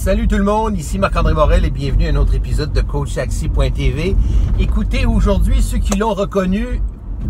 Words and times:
Salut 0.00 0.28
tout 0.28 0.38
le 0.38 0.44
monde, 0.44 0.78
ici 0.78 0.96
Marc-André 0.96 1.34
Morel 1.34 1.64
et 1.64 1.70
bienvenue 1.70 2.06
à 2.06 2.10
un 2.10 2.16
autre 2.16 2.32
épisode 2.32 2.72
de 2.72 2.80
CoachTaxi.tv. 2.82 4.14
Écoutez, 4.60 5.06
aujourd'hui, 5.06 5.60
ceux 5.60 5.78
qui 5.78 5.98
l'ont 5.98 6.14
reconnu, 6.14 6.80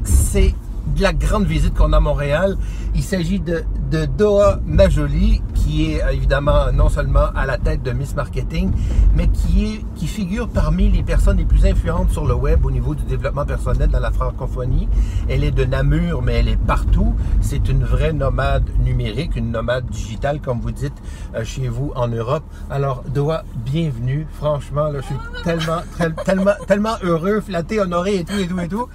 c'est 0.05 0.55
de 0.95 1.03
la 1.03 1.15
grande 1.15 1.47
visite 1.47 1.75
qu'on 1.75 1.95
a 1.95 1.97
à 1.97 2.01
Montréal. 2.01 2.59
Il 2.95 3.03
s'agit 3.03 3.41
de, 3.41 3.65
de 3.91 4.05
Doha 4.05 4.61
Majoli, 4.67 5.41
qui 5.69 5.93
est 5.93 6.03
euh, 6.03 6.11
évidemment 6.11 6.73
non 6.73 6.89
seulement 6.89 7.27
à 7.35 7.45
la 7.45 7.59
tête 7.59 7.83
de 7.83 7.93
Miss 7.93 8.17
Marketing, 8.17 8.73
mais 9.15 9.29
qui, 9.29 9.67
est, 9.67 9.85
qui 9.97 10.07
figure 10.07 10.49
parmi 10.49 10.89
les 10.89 11.03
personnes 11.03 11.37
les 11.37 11.45
plus 11.45 11.67
influentes 11.67 12.11
sur 12.11 12.27
le 12.27 12.35
web 12.35 12.65
au 12.65 12.71
niveau 12.71 12.95
du 12.95 13.05
développement 13.05 13.45
personnel 13.45 13.89
dans 13.89 14.01
la 14.01 14.11
francophonie. 14.11 14.89
Elle 15.29 15.45
est 15.45 15.51
de 15.51 15.65
Namur, 15.65 16.23
mais 16.23 16.35
elle 16.35 16.49
est 16.49 16.57
partout. 16.57 17.15
C'est 17.43 17.69
une 17.69 17.85
vraie 17.85 18.15
nomade 18.15 18.69
numérique, 18.81 19.37
une 19.37 19.51
nomade 19.51 19.87
digitale, 19.87 20.41
comme 20.41 20.61
vous 20.61 20.73
dites 20.73 20.97
euh, 21.35 21.45
chez 21.45 21.69
vous 21.69 21.93
en 21.95 22.09
Europe. 22.09 22.45
Alors, 22.71 23.05
Doha, 23.07 23.45
bienvenue. 23.57 24.27
Franchement, 24.33 24.89
là, 24.89 25.01
je 25.01 25.07
suis 25.07 25.17
tellement, 25.45 25.83
tellement, 26.25 26.55
tellement 26.67 26.97
heureux, 27.03 27.41
flatté, 27.41 27.81
honoré 27.81 28.17
et 28.17 28.25
tout, 28.25 28.39
et 28.39 28.47
tout, 28.47 28.61
et 28.61 28.69
tout. 28.69 28.89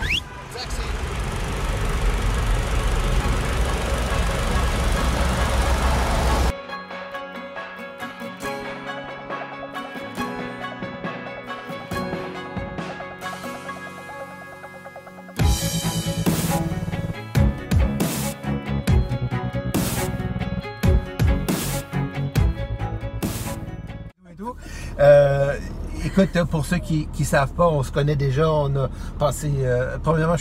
Pour 26.46 26.66
ceux 26.66 26.78
qui 26.78 27.08
ne 27.18 27.26
savent 27.26 27.54
pas, 27.54 27.68
on 27.68 27.84
se 27.84 27.91
connaît 27.91 28.16
déjà. 28.16 28.52
On 28.52 28.76
a 28.76 28.90
passé. 29.20 29.52
Euh, 29.60 29.98
premièrement, 30.02 30.36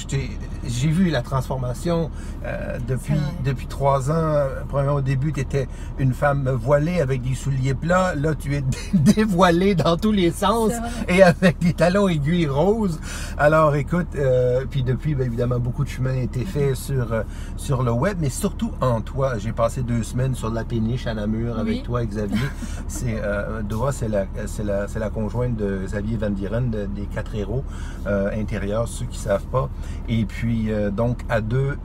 j'ai 0.64 0.88
vu 0.88 1.10
la 1.10 1.22
transformation 1.22 2.10
euh, 2.44 2.78
depuis, 2.86 3.14
depuis 3.44 3.66
trois 3.66 4.10
ans. 4.10 4.46
Premièrement, 4.68 4.98
au 4.98 5.00
début, 5.00 5.32
tu 5.32 5.40
étais 5.40 5.68
une 5.98 6.12
femme 6.12 6.48
voilée 6.50 7.00
avec 7.00 7.22
des 7.22 7.34
souliers 7.34 7.74
plats. 7.74 8.14
Là, 8.14 8.34
tu 8.34 8.54
es 8.54 8.62
dévoilée 8.94 9.74
dans 9.74 9.96
tous 9.96 10.12
les 10.12 10.30
sens 10.30 10.72
et 11.08 11.22
avec 11.22 11.58
des 11.58 11.72
talons 11.72 12.08
aiguilles 12.08 12.46
roses. 12.46 13.00
Alors, 13.38 13.74
écoute, 13.74 14.08
euh, 14.16 14.64
puis 14.68 14.82
depuis, 14.82 15.14
bien 15.14 15.26
évidemment, 15.26 15.58
beaucoup 15.58 15.84
de 15.84 15.88
chemin 15.88 16.12
a 16.12 16.22
été 16.22 16.44
fait 16.44 16.74
sur, 16.74 17.12
euh, 17.12 17.22
sur 17.56 17.82
le 17.82 17.92
web, 17.92 18.18
mais 18.20 18.30
surtout 18.30 18.72
en 18.80 19.00
toi. 19.00 19.38
J'ai 19.38 19.52
passé 19.52 19.82
deux 19.82 20.02
semaines 20.02 20.34
sur 20.34 20.50
la 20.50 20.64
péniche 20.64 21.06
à 21.06 21.14
Namur 21.14 21.58
avec 21.58 21.82
toi, 21.82 22.04
Xavier. 22.04 22.38
C'est 22.88 23.20
Dora, 23.68 23.92
c'est 23.92 24.08
la, 24.08 24.26
la, 24.64 24.86
la, 24.94 25.10
conjointe 25.10 25.56
de 25.56 25.80
Xavier 25.84 26.16
Van 26.16 26.30
Dieren, 26.30 26.70
des 26.70 27.06
quatre 27.06 27.34
héros 27.34 27.64
intérieurs, 28.06 28.86
ceux 28.86 29.06
qui 29.06 29.18
savent 29.18 29.46
pas. 29.46 29.70
Et 30.08 30.24
puis, 30.24 30.51
donc, 30.92 31.20
à 31.28 31.40
deux, 31.40 31.76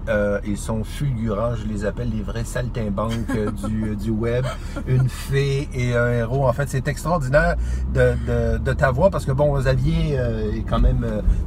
ils 0.45 0.57
sont 0.57 0.83
fulgurants. 0.83 1.55
Je 1.55 1.67
les 1.67 1.85
appelle 1.85 2.09
les 2.09 2.21
vrais 2.21 2.43
saltimbanques 2.43 3.31
du, 3.67 3.95
du 3.95 4.11
web. 4.11 4.45
Une 4.87 5.09
fée 5.09 5.69
et 5.73 5.95
un 5.95 6.11
héros. 6.11 6.47
En 6.47 6.53
fait, 6.53 6.69
c'est 6.69 6.87
extraordinaire 6.87 7.55
de, 7.93 8.13
de, 8.27 8.57
de 8.57 8.73
t'avoir 8.73 9.09
parce 9.09 9.25
que, 9.25 9.31
bon, 9.31 9.57
Xavier 9.57 10.15
est 10.55 10.63
quand 10.67 10.79
même 10.79 11.05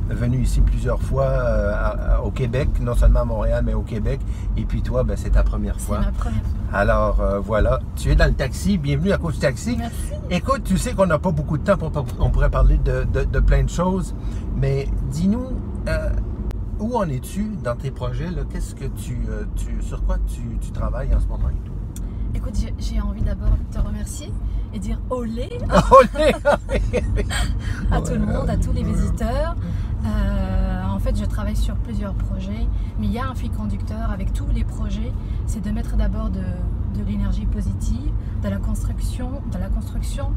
venu 0.08 0.42
ici 0.42 0.60
plusieurs 0.60 1.00
fois 1.00 1.24
euh, 1.24 2.18
au 2.24 2.30
Québec, 2.30 2.68
non 2.80 2.94
seulement 2.94 3.20
à 3.20 3.24
Montréal, 3.24 3.62
mais 3.64 3.74
au 3.74 3.82
Québec. 3.82 4.20
Et 4.56 4.64
puis 4.64 4.82
toi, 4.82 5.04
ben, 5.04 5.16
c'est 5.16 5.30
ta 5.30 5.42
première 5.42 5.80
fois. 5.80 6.00
C'est 6.00 6.06
ma 6.06 6.12
première 6.12 6.42
fois. 6.42 6.58
Alors 6.72 7.20
euh, 7.20 7.38
voilà, 7.40 7.80
tu 7.96 8.10
es 8.10 8.14
dans 8.14 8.26
le 8.26 8.34
taxi. 8.34 8.78
Bienvenue 8.78 9.12
à 9.12 9.18
Coach 9.18 9.38
Taxi. 9.38 9.76
Merci. 9.78 9.94
Écoute, 10.30 10.62
tu 10.64 10.78
sais 10.78 10.92
qu'on 10.92 11.06
n'a 11.06 11.18
pas 11.18 11.32
beaucoup 11.32 11.58
de 11.58 11.64
temps 11.64 11.76
pour 11.76 11.92
on 12.18 12.30
pourrait 12.30 12.50
parler 12.50 12.78
de, 12.78 13.04
de, 13.04 13.40
plein 13.40 13.64
de 13.64 13.70
choses, 13.70 14.14
mais 14.56 14.88
dis-nous. 15.10 15.48
Euh, 15.88 16.10
où 16.80 16.96
en 16.96 17.08
es-tu 17.08 17.56
dans 17.62 17.76
tes 17.76 17.90
projets? 17.90 18.28
Qu'est-ce 18.50 18.74
que 18.74 18.86
tu, 18.86 19.18
tu, 19.56 19.82
sur 19.82 20.02
quoi 20.04 20.16
tu, 20.26 20.40
tu 20.60 20.70
travailles 20.72 21.14
en 21.14 21.20
ce 21.20 21.26
moment 21.26 21.50
et 21.50 21.66
tout? 21.66 21.72
Écoute, 22.34 22.54
j'ai 22.78 23.00
envie 23.00 23.22
d'abord 23.22 23.50
de 23.50 23.76
te 23.76 23.80
remercier 23.80 24.32
et 24.72 24.78
dire 24.78 24.98
olé, 25.10 25.48
olé 25.90 26.32
à 27.90 28.00
tout 28.00 28.12
le 28.12 28.20
monde, 28.20 28.48
à 28.48 28.56
tous 28.56 28.72
les 28.72 28.84
visiteurs. 28.84 29.56
Euh, 30.04 30.84
en 30.84 30.98
fait, 30.98 31.18
je 31.18 31.24
travaille 31.24 31.56
sur 31.56 31.74
plusieurs 31.76 32.14
projets, 32.14 32.66
mais 32.98 33.06
il 33.06 33.12
y 33.12 33.18
a 33.18 33.28
un 33.28 33.34
fil 33.34 33.50
conducteur 33.50 34.10
avec 34.10 34.32
tous 34.32 34.46
les 34.54 34.64
projets, 34.64 35.12
c'est 35.46 35.60
de 35.60 35.70
mettre 35.70 35.96
d'abord 35.96 36.30
de, 36.30 36.40
l'énergie 37.06 37.46
positive, 37.46 38.12
de 38.42 38.48
la 38.48 38.58
construction, 38.58 39.42
de 39.52 39.58
la 39.58 39.68
construction, 39.68 40.32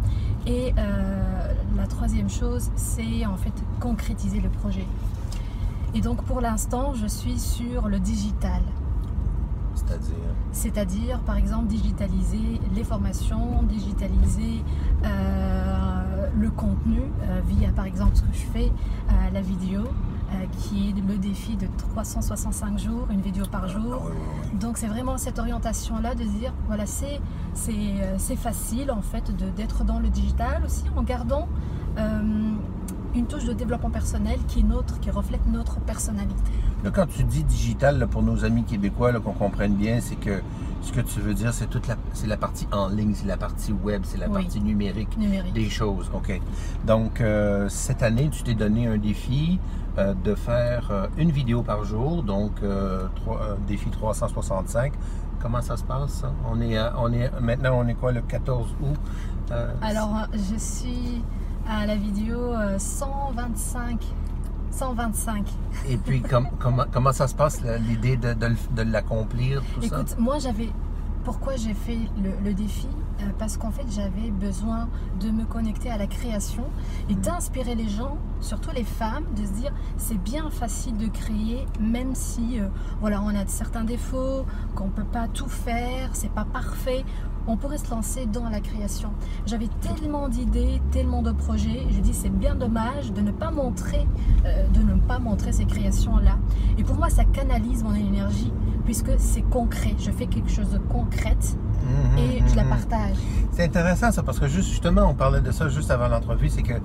et 0.48 0.74
euh, 0.78 1.54
la 1.76 1.88
troisième 1.88 2.30
chose, 2.30 2.70
c'est 2.76 3.26
en 3.26 3.36
fait 3.36 3.54
concrétiser 3.82 4.40
le 4.40 4.50
projet. 4.50 4.88
Et 5.96 6.02
donc 6.02 6.24
pour 6.24 6.42
l'instant, 6.42 6.94
je 6.94 7.08
suis 7.08 7.40
sur 7.40 7.88
le 7.88 8.00
digital. 8.00 8.62
C'est-à-dire? 9.76 10.16
C'est-à-dire, 10.52 11.20
par 11.22 11.38
exemple, 11.38 11.68
digitaliser 11.68 12.62
les 12.76 12.84
formations, 12.84 13.64
digitaliser 13.64 14.64
euh, 15.04 16.28
le 16.36 16.50
contenu 16.52 17.02
euh, 17.02 17.42
via, 17.48 17.72
par 17.72 17.86
exemple, 17.86 18.16
ce 18.16 18.22
que 18.22 18.34
je 18.34 18.46
fais, 18.54 18.72
euh, 19.10 19.12
la 19.34 19.42
vidéo, 19.42 19.84
qui 20.58 20.90
est 20.90 21.08
le 21.08 21.20
défi 21.20 21.56
de 21.56 21.68
365 21.78 22.80
jours, 22.80 23.08
une 23.12 23.22
vidéo 23.22 23.46
par 23.52 23.68
jour. 23.68 24.02
Ah, 24.04 24.56
Donc, 24.60 24.80
c'est 24.80 24.88
vraiment 24.88 25.20
cette 25.20 25.38
orientation-là 25.38 26.16
de 26.16 26.24
dire, 26.24 26.52
voilà, 26.66 26.88
c'est, 26.88 27.22
c'est, 27.54 28.36
facile, 28.36 28.90
en 28.90 29.04
fait, 29.04 29.32
d'être 29.56 29.84
dans 29.84 30.00
le 30.00 30.10
digital 30.10 30.64
aussi, 30.66 30.86
en 30.96 31.04
gardant 31.04 31.48
une 33.16 33.26
touche 33.26 33.46
de 33.46 33.54
développement 33.54 33.90
personnel 33.90 34.40
qui 34.48 34.60
est 34.60 34.64
notre, 34.64 35.00
qui 35.00 35.12
reflète 35.12 35.46
notre 35.48 35.80
personnalité. 35.80 36.52
Là, 36.84 36.92
quand 36.92 37.06
tu 37.08 37.24
dis 37.24 37.44
digital, 37.44 38.08
pour 38.08 38.24
nos 38.24 38.44
amis 38.44 38.64
québécois, 38.64 39.14
qu'on 39.20 39.34
comprenne 39.34 39.76
bien, 39.76 40.00
c'est 40.02 40.16
que 40.16 40.42
ce 40.82 40.92
que 40.92 41.02
tu 41.02 41.20
veux 41.22 41.34
dire, 41.34 41.54
c'est 41.54 41.68
toute 41.68 41.88
la, 41.88 41.96
c'est 42.14 42.28
la 42.28 42.38
partie 42.38 42.68
en 42.72 42.90
ligne, 42.90 43.14
c'est 43.16 43.28
la 43.28 43.38
partie 43.38 43.72
web, 43.72 44.02
c'est 44.04 44.18
la 44.18 44.28
partie 44.28 44.60
numérique, 44.60 45.18
des 45.54 45.70
choses. 45.70 46.12
OK? 46.14 46.40
Donc, 46.86 47.22
euh, 47.22 47.70
cette 47.70 48.04
année, 48.04 48.30
tu 48.30 48.44
t'es 48.44 48.54
donné 48.54 48.88
un 48.88 48.98
défi 48.98 49.60
euh, 49.98 50.14
de 50.24 50.36
faire 50.36 50.90
euh, 50.92 51.08
une 51.18 51.32
vidéo 51.32 51.62
par 51.62 51.86
jour, 51.86 52.24
donc 52.24 52.52
trois, 53.16 53.58
défi 53.68 53.90
365. 53.90 54.92
Comment 55.42 55.62
ça 55.62 55.78
se 55.78 55.84
passe? 55.84 56.24
On 56.50 56.60
est, 56.62 56.78
on 56.98 57.12
est, 57.12 57.32
maintenant, 57.40 57.80
on 57.80 57.88
est 57.88 57.96
quoi, 57.96 58.12
le 58.12 58.22
14 58.22 58.68
août? 58.82 59.00
Alors, 59.82 60.28
je 60.34 60.58
suis 60.58 61.22
à 61.68 61.86
la 61.86 61.96
vidéo 61.96 62.54
125. 62.78 64.02
Euh, 64.02 64.24
125. 64.74 65.46
Et 65.88 65.98
puis, 65.98 66.22
comment, 66.60 66.86
comment 66.92 67.14
ça 67.14 67.28
se 67.28 67.36
passe, 67.36 67.62
l'idée 67.88 68.18
de, 68.18 68.34
de, 68.34 68.82
l'accomplir, 68.82 69.62
tout 69.74 69.82
ça? 69.82 70.02
Écoute, 70.02 70.16
moi, 70.20 70.40
j'avais. 70.40 70.70
Pourquoi 71.24 71.56
j'ai 71.56 71.74
fait 71.74 72.00
le, 72.44 72.54
défi? 72.54 72.88
Euh, 73.22 73.26
Parce 73.40 73.56
qu'en 73.56 73.72
fait, 73.72 73.86
j'avais 73.90 74.30
besoin 74.30 74.90
de 75.22 75.32
me 75.32 75.46
connecter 75.46 75.90
à 75.90 75.98
la 75.98 76.06
création 76.06 76.66
et 77.10 77.16
d'inspirer 77.16 77.76
les 77.76 77.88
gens, 77.88 78.18
surtout 78.42 78.72
les 78.76 78.84
femmes, 78.84 79.24
de 79.34 79.46
se 79.46 79.52
dire 79.52 79.72
c'est 79.96 80.22
bien 80.22 80.50
facile 80.50 80.98
de 80.98 81.08
créer, 81.08 81.66
même 81.80 82.14
si 82.14 82.60
euh, 82.60 82.68
voilà, 83.00 83.22
on 83.22 83.30
a 83.30 83.48
certains 83.48 83.86
défauts, 83.86 84.46
qu'on 84.76 84.88
ne 84.88 84.92
peut 84.92 85.06
pas 85.06 85.30
tout 85.30 85.48
faire, 85.48 86.10
c'est 86.12 86.32
pas 86.32 86.44
parfait 86.44 87.06
on 87.48 87.58
pourrait 87.58 87.78
se 87.78 87.90
lancer 87.90 88.26
dans 88.26 88.50
la 88.50 88.60
création. 88.60 89.10
J'avais 89.46 89.70
tellement 89.82 90.30
d'idées, 90.30 90.82
tellement 90.92 91.22
de 91.22 91.32
projets. 91.32 91.86
Je 91.90 92.00
dis 92.00 92.14
c'est 92.14 92.30
bien 92.30 92.56
dommage 92.56 93.12
de 93.12 93.22
ne 93.22 93.32
pas 93.32 93.52
montrer, 93.52 94.08
euh, 94.46 94.68
de 94.70 94.80
ne 94.82 94.96
pas 94.96 95.20
montrer 95.20 95.52
ces 95.52 95.66
créations 95.66 96.18
là. 96.18 96.38
Et 96.78 96.84
pour 96.84 96.96
moi, 96.96 97.10
ça 97.10 97.26
canalise 97.26 97.84
mon 97.84 97.94
énergie 97.94 98.54
puisque 98.86 99.12
c'est 99.18 99.42
concret. 99.42 99.96
Je 100.00 100.12
fais 100.12 100.28
quelque 100.28 100.50
chose 100.50 100.70
de 100.72 100.78
concrète 100.78 101.58
mhm, 101.84 102.18
et 102.18 102.44
je 102.48 102.56
la 102.56 102.64
mhm. 102.64 102.70
partage. 102.70 103.18
C'est 103.52 103.64
intéressant 103.64 104.12
ça 104.12 104.24
parce 104.24 104.40
que 104.40 104.48
justement, 104.48 105.04
on 105.04 105.14
parlait 105.14 105.42
de 105.42 105.52
ça 105.52 105.70
juste 105.70 105.92
avant 105.92 106.08
l'entrevue, 106.08 106.50
c'est 106.50 106.64
que 106.64 106.76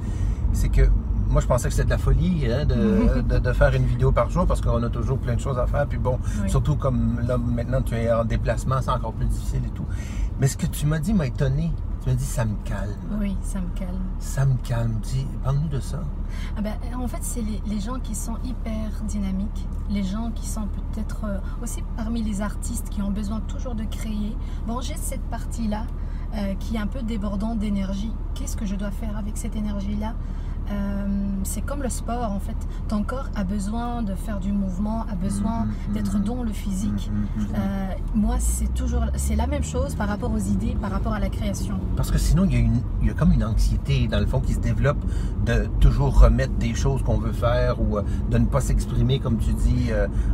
c'est 0.52 0.68
que 0.68 0.88
moi, 1.30 1.42
je 1.42 1.46
pensais 1.46 1.68
que 1.68 1.74
c'était 1.74 1.84
de 1.84 1.90
la 1.90 1.98
folie 1.98 2.46
hein, 2.50 2.64
de, 2.64 3.52
faire 3.52 3.74
une 3.74 3.84
vidéo 3.84 4.12
par 4.12 4.30
jour 4.30 4.46
parce 4.46 4.60
qu'on 4.60 4.82
a 4.82 4.88
toujours 4.88 5.18
plein 5.18 5.34
de 5.34 5.40
choses 5.40 5.58
à 5.58 5.66
faire. 5.66 5.86
Puis 5.86 5.98
bon, 5.98 6.18
surtout 6.46 6.76
comme 6.76 7.20
là, 7.26 7.36
maintenant, 7.36 7.82
tu 7.82 7.94
es 7.94 8.10
en 8.10 8.24
déplacement, 8.24 8.80
c'est 8.80 8.90
encore 8.90 9.12
plus 9.12 9.26
difficile 9.26 9.60
et 9.66 9.70
tout. 9.70 9.84
Mais 10.40 10.46
ce 10.46 10.56
que 10.56 10.66
tu 10.66 10.86
m'as 10.86 11.00
dit 11.00 11.14
m'a 11.14 11.26
étonné. 11.26 11.72
Tu 12.02 12.10
m'as 12.10 12.14
dit 12.14 12.24
ça 12.24 12.44
me 12.44 12.54
calme. 12.64 12.94
Oui, 13.20 13.36
ça 13.42 13.60
me 13.60 13.68
calme. 13.76 14.04
Ça 14.20 14.46
me 14.46 14.56
calme. 14.58 15.00
Dis, 15.02 15.26
parle-nous 15.42 15.68
de 15.68 15.80
ça. 15.80 16.00
Ah 16.56 16.60
ben, 16.60 16.74
en 16.96 17.08
fait, 17.08 17.22
c'est 17.22 17.42
les, 17.42 17.80
gens 17.80 17.98
qui 17.98 18.14
sont 18.14 18.36
hyper 18.44 19.02
dynamiques, 19.08 19.66
les 19.90 20.04
gens 20.04 20.30
qui 20.30 20.46
sont 20.46 20.68
peut-être 20.68 21.24
euh, 21.24 21.38
aussi 21.60 21.82
parmi 21.96 22.22
les 22.22 22.40
artistes 22.40 22.88
qui 22.88 23.02
ont 23.02 23.10
besoin 23.10 23.40
toujours 23.40 23.74
de 23.74 23.84
créer. 23.84 24.36
Bon, 24.66 24.80
j'ai 24.80 24.96
cette 24.96 25.22
partie-là 25.22 25.86
euh, 26.34 26.54
qui 26.54 26.76
est 26.76 26.78
un 26.78 26.86
peu 26.86 27.02
débordante 27.02 27.58
d'énergie. 27.58 28.12
Qu'est-ce 28.34 28.56
que 28.56 28.64
je 28.66 28.76
dois 28.76 28.92
faire 28.92 29.16
avec 29.16 29.36
cette 29.36 29.56
énergie-là? 29.56 30.14
Euh, 30.70 31.06
c'est 31.44 31.62
comme 31.62 31.82
le 31.82 31.88
sport 31.88 32.32
en 32.32 32.40
fait. 32.40 32.56
Ton 32.88 33.02
corps 33.02 33.28
a 33.34 33.44
besoin 33.44 34.02
de 34.02 34.14
faire 34.14 34.38
du 34.40 34.52
mouvement, 34.52 35.06
a 35.10 35.14
besoin 35.14 35.66
d'être 35.94 36.18
mhm. 36.18 36.24
dans 36.24 36.42
le 36.42 36.52
physique. 36.52 37.10
Mhm, 37.10 37.42
mhm. 37.42 37.46
Euh, 37.54 37.92
moi, 38.14 38.36
c'est 38.38 38.72
toujours, 38.74 39.04
c'est 39.16 39.36
la 39.36 39.46
même 39.46 39.64
chose 39.64 39.94
par 39.94 40.08
rapport 40.08 40.32
aux 40.32 40.38
idées, 40.38 40.76
par 40.80 40.90
rapport 40.90 41.14
à 41.14 41.20
la 41.20 41.28
création. 41.28 41.78
Parce 41.96 42.10
que 42.10 42.18
sinon, 42.18 42.44
il 42.44 42.52
y, 42.52 42.56
a 42.56 42.60
une, 42.60 42.80
il 43.00 43.08
y 43.08 43.10
a 43.10 43.14
comme 43.14 43.32
une 43.32 43.44
anxiété, 43.44 44.08
dans 44.08 44.20
le 44.20 44.26
fond, 44.26 44.40
qui 44.40 44.54
se 44.54 44.60
développe 44.60 44.98
de 45.46 45.68
toujours 45.80 46.20
remettre 46.20 46.54
des 46.54 46.74
choses 46.74 47.02
qu'on 47.02 47.18
veut 47.18 47.32
faire 47.32 47.80
ou 47.80 47.98
euh, 47.98 48.02
de 48.30 48.38
ne 48.38 48.46
pas 48.46 48.60
s'exprimer, 48.60 49.18
comme 49.18 49.38
tu 49.38 49.52
dis, 49.52 49.90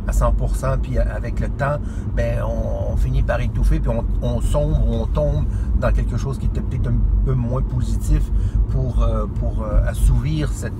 à 0.07 0.11
100%. 0.11 0.79
Puis 0.79 0.97
avec 0.97 1.39
le 1.39 1.49
temps, 1.49 1.77
ben, 2.15 2.43
on, 2.43 2.93
on 2.93 2.97
finit 2.97 3.23
par 3.23 3.39
étouffer, 3.39 3.79
puis 3.79 3.89
on, 3.89 4.03
on 4.21 4.41
sombre, 4.41 4.81
on 4.87 5.05
tombe 5.05 5.45
dans 5.79 5.91
quelque 5.91 6.17
chose 6.17 6.37
qui 6.37 6.47
était 6.47 6.61
peut-être 6.61 6.87
un 6.87 6.95
peu 7.25 7.33
moins 7.33 7.61
positif 7.61 8.21
pour, 8.69 9.05
pour 9.39 9.63
euh, 9.63 9.81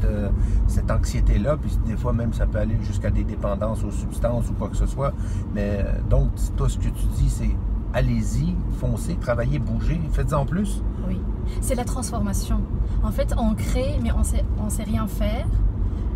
euh, 0.03 0.29
cette 0.67 0.91
anxiété-là. 0.91 1.57
Puis 1.57 1.77
des 1.85 1.95
fois, 1.95 2.13
même, 2.13 2.33
ça 2.33 2.45
peut 2.45 2.59
aller 2.59 2.77
jusqu'à 2.81 3.09
des 3.09 3.23
dépendances 3.23 3.83
aux 3.83 3.91
substances 3.91 4.49
ou 4.49 4.53
quoi 4.53 4.69
que 4.69 4.77
ce 4.77 4.85
soit. 4.85 5.13
Mais 5.53 5.83
euh, 5.85 6.01
donc, 6.09 6.29
toi, 6.55 6.69
ce 6.69 6.77
que 6.77 6.89
tu 6.89 7.05
dis, 7.17 7.29
c'est 7.29 7.55
allez-y, 7.93 8.55
foncez, 8.79 9.15
travaillez, 9.15 9.59
bougez, 9.59 10.01
faites-en 10.11 10.45
plus. 10.45 10.81
Oui, 11.07 11.19
c'est 11.61 11.75
la 11.75 11.85
transformation. 11.85 12.61
En 13.03 13.11
fait, 13.11 13.33
on 13.37 13.55
crée, 13.55 13.99
mais 14.01 14.11
on 14.11 14.23
sait, 14.23 14.43
on 14.59 14.69
sait 14.69 14.83
rien 14.83 15.07
faire 15.07 15.47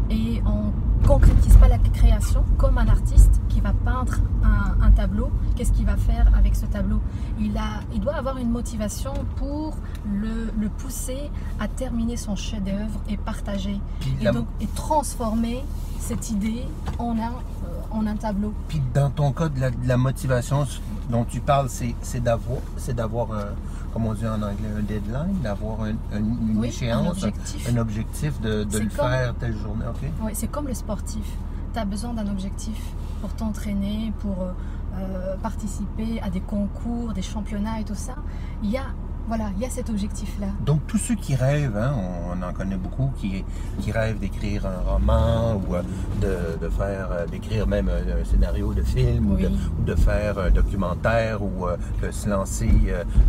et 0.09 0.41
on 0.45 1.07
concrétise 1.07 1.55
pas 1.57 1.67
la 1.67 1.77
création 1.77 2.43
comme 2.57 2.77
un 2.77 2.87
artiste 2.87 3.38
qui 3.49 3.59
va 3.59 3.73
peindre 3.73 4.13
un, 4.43 4.85
un 4.85 4.91
tableau. 4.91 5.29
Qu'est-ce 5.55 5.71
qu'il 5.73 5.85
va 5.85 5.97
faire 5.97 6.31
avec 6.37 6.55
ce 6.55 6.65
tableau? 6.65 6.99
Il, 7.39 7.57
a, 7.57 7.81
il 7.93 7.99
doit 7.99 8.15
avoir 8.15 8.37
une 8.37 8.49
motivation 8.49 9.11
pour 9.35 9.75
le, 10.09 10.51
le 10.59 10.69
pousser 10.69 11.29
à 11.59 11.67
terminer 11.67 12.15
son 12.15 12.35
chef-d'œuvre 12.35 12.99
et 13.09 13.17
partager. 13.17 13.79
Puis, 13.99 14.15
Et 14.21 14.23
la- 14.23 14.31
donc, 14.31 14.47
et 14.61 14.67
transformer 14.67 15.63
cette 15.99 16.29
idée 16.31 16.63
en 16.97 17.17
un, 17.17 17.31
euh, 17.31 17.81
en 17.91 18.05
un 18.07 18.15
tableau. 18.15 18.53
puis 18.67 18.81
dans 18.93 19.09
ton 19.09 19.31
cas, 19.33 19.49
de 19.49 19.59
la, 19.59 19.71
de 19.71 19.87
la 19.87 19.97
motivation 19.97 20.65
dont 21.09 21.25
tu 21.25 21.39
parles, 21.41 21.69
c'est 21.69 22.23
d'avoir, 22.23 22.59
c'est 22.77 22.95
d'avoir 22.95 23.31
un, 23.33 23.45
comme 23.93 24.05
on 24.05 24.13
dit 24.13 24.25
en 24.27 24.35
anglais, 24.41 24.69
un 24.77 24.81
deadline, 24.83 25.41
d'avoir 25.43 25.81
un- 25.81 25.89
un- 26.13 26.17
une 26.19 26.57
Oui, 26.57 26.67
un 26.67 26.69
échéance, 26.69 27.07
objectif. 27.23 27.69
un 27.73 27.77
objectif 27.77 28.39
de, 28.41 28.59
le 28.71 28.79
comme- 28.95 29.09
faire 29.09 29.33
telle 29.39 29.57
journée. 29.57 29.85
OK? 29.89 30.09
Oui, 30.23 30.31
c'est 30.35 30.47
comme 30.47 30.67
le 30.67 30.73
sportif. 30.73 31.25
Tu 31.73 31.79
as 31.79 31.85
besoin 31.85 32.13
d'un 32.13 32.27
objectif 32.27 32.79
pour 33.21 33.33
t'entraîner, 33.33 34.13
pour 34.19 34.41
euh, 34.41 34.51
euh, 34.97 35.35
participer 35.37 36.19
à 36.21 36.29
des 36.29 36.41
concours, 36.41 37.13
des 37.13 37.21
championnats 37.21 37.79
et 37.79 37.83
tout 37.83 37.95
ça. 37.95 38.15
Il 38.63 38.69
y 38.71 38.77
a, 38.77 38.85
voilà, 39.27 39.51
il 39.55 39.61
y 39.61 39.65
a 39.65 39.69
cet 39.69 39.89
objectif-là. 39.89 40.47
Donc, 40.65 40.81
tous 40.87 40.97
ceux 40.97 41.15
qui 41.15 41.35
rêvent, 41.35 41.77
hein, 41.77 41.93
on, 42.31 42.41
en 42.41 42.51
connaît 42.53 42.77
beaucoup, 42.77 43.11
qui, 43.17 43.43
qui 43.79 43.91
rêvent 43.91 44.19
d'écrire 44.19 44.65
un 44.65 44.91
roman 44.91 45.55
ou 45.55 45.75
euh, 45.75 45.83
de, 46.21 46.65
de 46.65 46.69
faire, 46.69 47.09
d'écrire 47.29 47.67
même 47.67 47.89
un, 47.89 48.25
scénario 48.25 48.73
de 48.73 48.81
film 48.81 49.31
ou, 49.31 49.35
de, 49.37 49.47
Oui. 49.47 49.59
ou 49.79 49.83
de 49.83 49.95
faire 49.95 50.39
un 50.39 50.49
documentaire 50.49 51.41
ou 51.43 51.65
de 52.01 52.11
se 52.11 52.27
lancer 52.27 52.71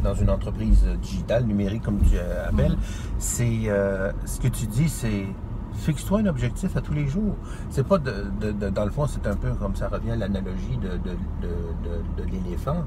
dans 0.03 0.15
une 0.15 0.31
entreprise 0.31 0.85
digitale, 1.03 1.45
numérique, 1.45 1.83
comme 1.83 2.01
tu 2.01 2.19
appelles, 2.19 2.77
c'est 3.19 3.65
euh, 3.67 4.13
ce 4.25 4.41
que 4.41 4.49
tu 4.49 4.67
dis, 4.67 4.89
c'est 4.89 5.27
fixe-toi 5.81 6.21
un 6.21 6.27
objectif 6.27 6.77
à 6.77 6.81
tous 6.81 6.93
les 6.95 7.07
jours. 7.09 7.35
C'est 7.71 7.87
pas 7.87 7.99
de, 7.99 8.27
de- 8.41 8.53
de- 8.53 8.69
dans 8.71 8.85
le 8.85 8.91
fond, 8.91 9.07
c'est 9.07 9.27
un 9.27 9.37
peu 9.37 9.51
comme 9.55 9.75
ça 9.77 9.89
revient 9.89 10.13
à 10.13 10.17
l'analogie 10.17 10.79
de, 10.83 12.25
l'éléphant. 12.31 12.85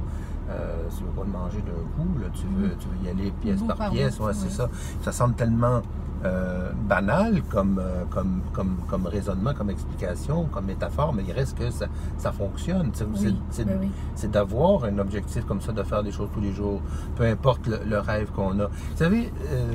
Euh, 0.50 0.90
si 0.90 0.98
tu 0.98 1.04
veux 1.06 1.10
pas 1.12 1.24
le 1.24 1.32
manger 1.32 1.58
d'un 1.62 1.72
coup, 1.96 2.10
là, 2.20 2.28
tu, 2.34 2.46
veux, 2.48 2.76
tu 2.78 2.88
veux 2.88 3.06
y 3.08 3.10
aller 3.10 3.32
pièce 3.42 3.62
par, 3.62 3.78
par 3.78 3.90
pièce, 3.92 4.20
c'est 4.34 4.52
ça. 4.52 4.70
Ça 5.02 5.12
semble 5.14 5.36
tellement 5.36 5.82
euh, 6.26 6.70
banal 6.88 7.42
comme, 7.50 7.80
euh, 7.80 8.04
comme, 8.10 8.42
comme, 8.54 8.76
comme 8.90 9.08
raisonnement, 9.08 9.54
comme 9.54 9.70
explication, 9.70 10.46
comme 10.46 10.66
métaphore, 10.66 11.14
mais 11.14 11.24
il 11.28 11.32
reste 11.34 11.58
que 11.58 11.70
ça, 11.72 11.86
ça 12.18 12.32
fonctionne. 12.34 12.92
Oui, 13.14 13.36
c'est- 13.52 13.64
ben 13.66 13.78
oui. 13.82 13.90
c'est 14.16 14.32
d'avoir 14.32 14.84
un 14.84 14.98
objectif 15.00 15.46
comme 15.46 15.62
ça, 15.62 15.72
de 15.72 15.84
faire 15.84 16.04
des 16.04 16.12
choses 16.12 16.30
tous 16.34 16.42
les 16.42 16.52
jours, 16.54 16.82
peu 17.16 17.24
importe 17.26 17.66
le, 17.68 17.80
le 17.88 18.00
rêve 18.00 18.30
qu'on 18.32 18.60
a. 18.60 18.66
Vous 18.68 18.98
savez, 18.98 19.32
euh, 19.52 19.74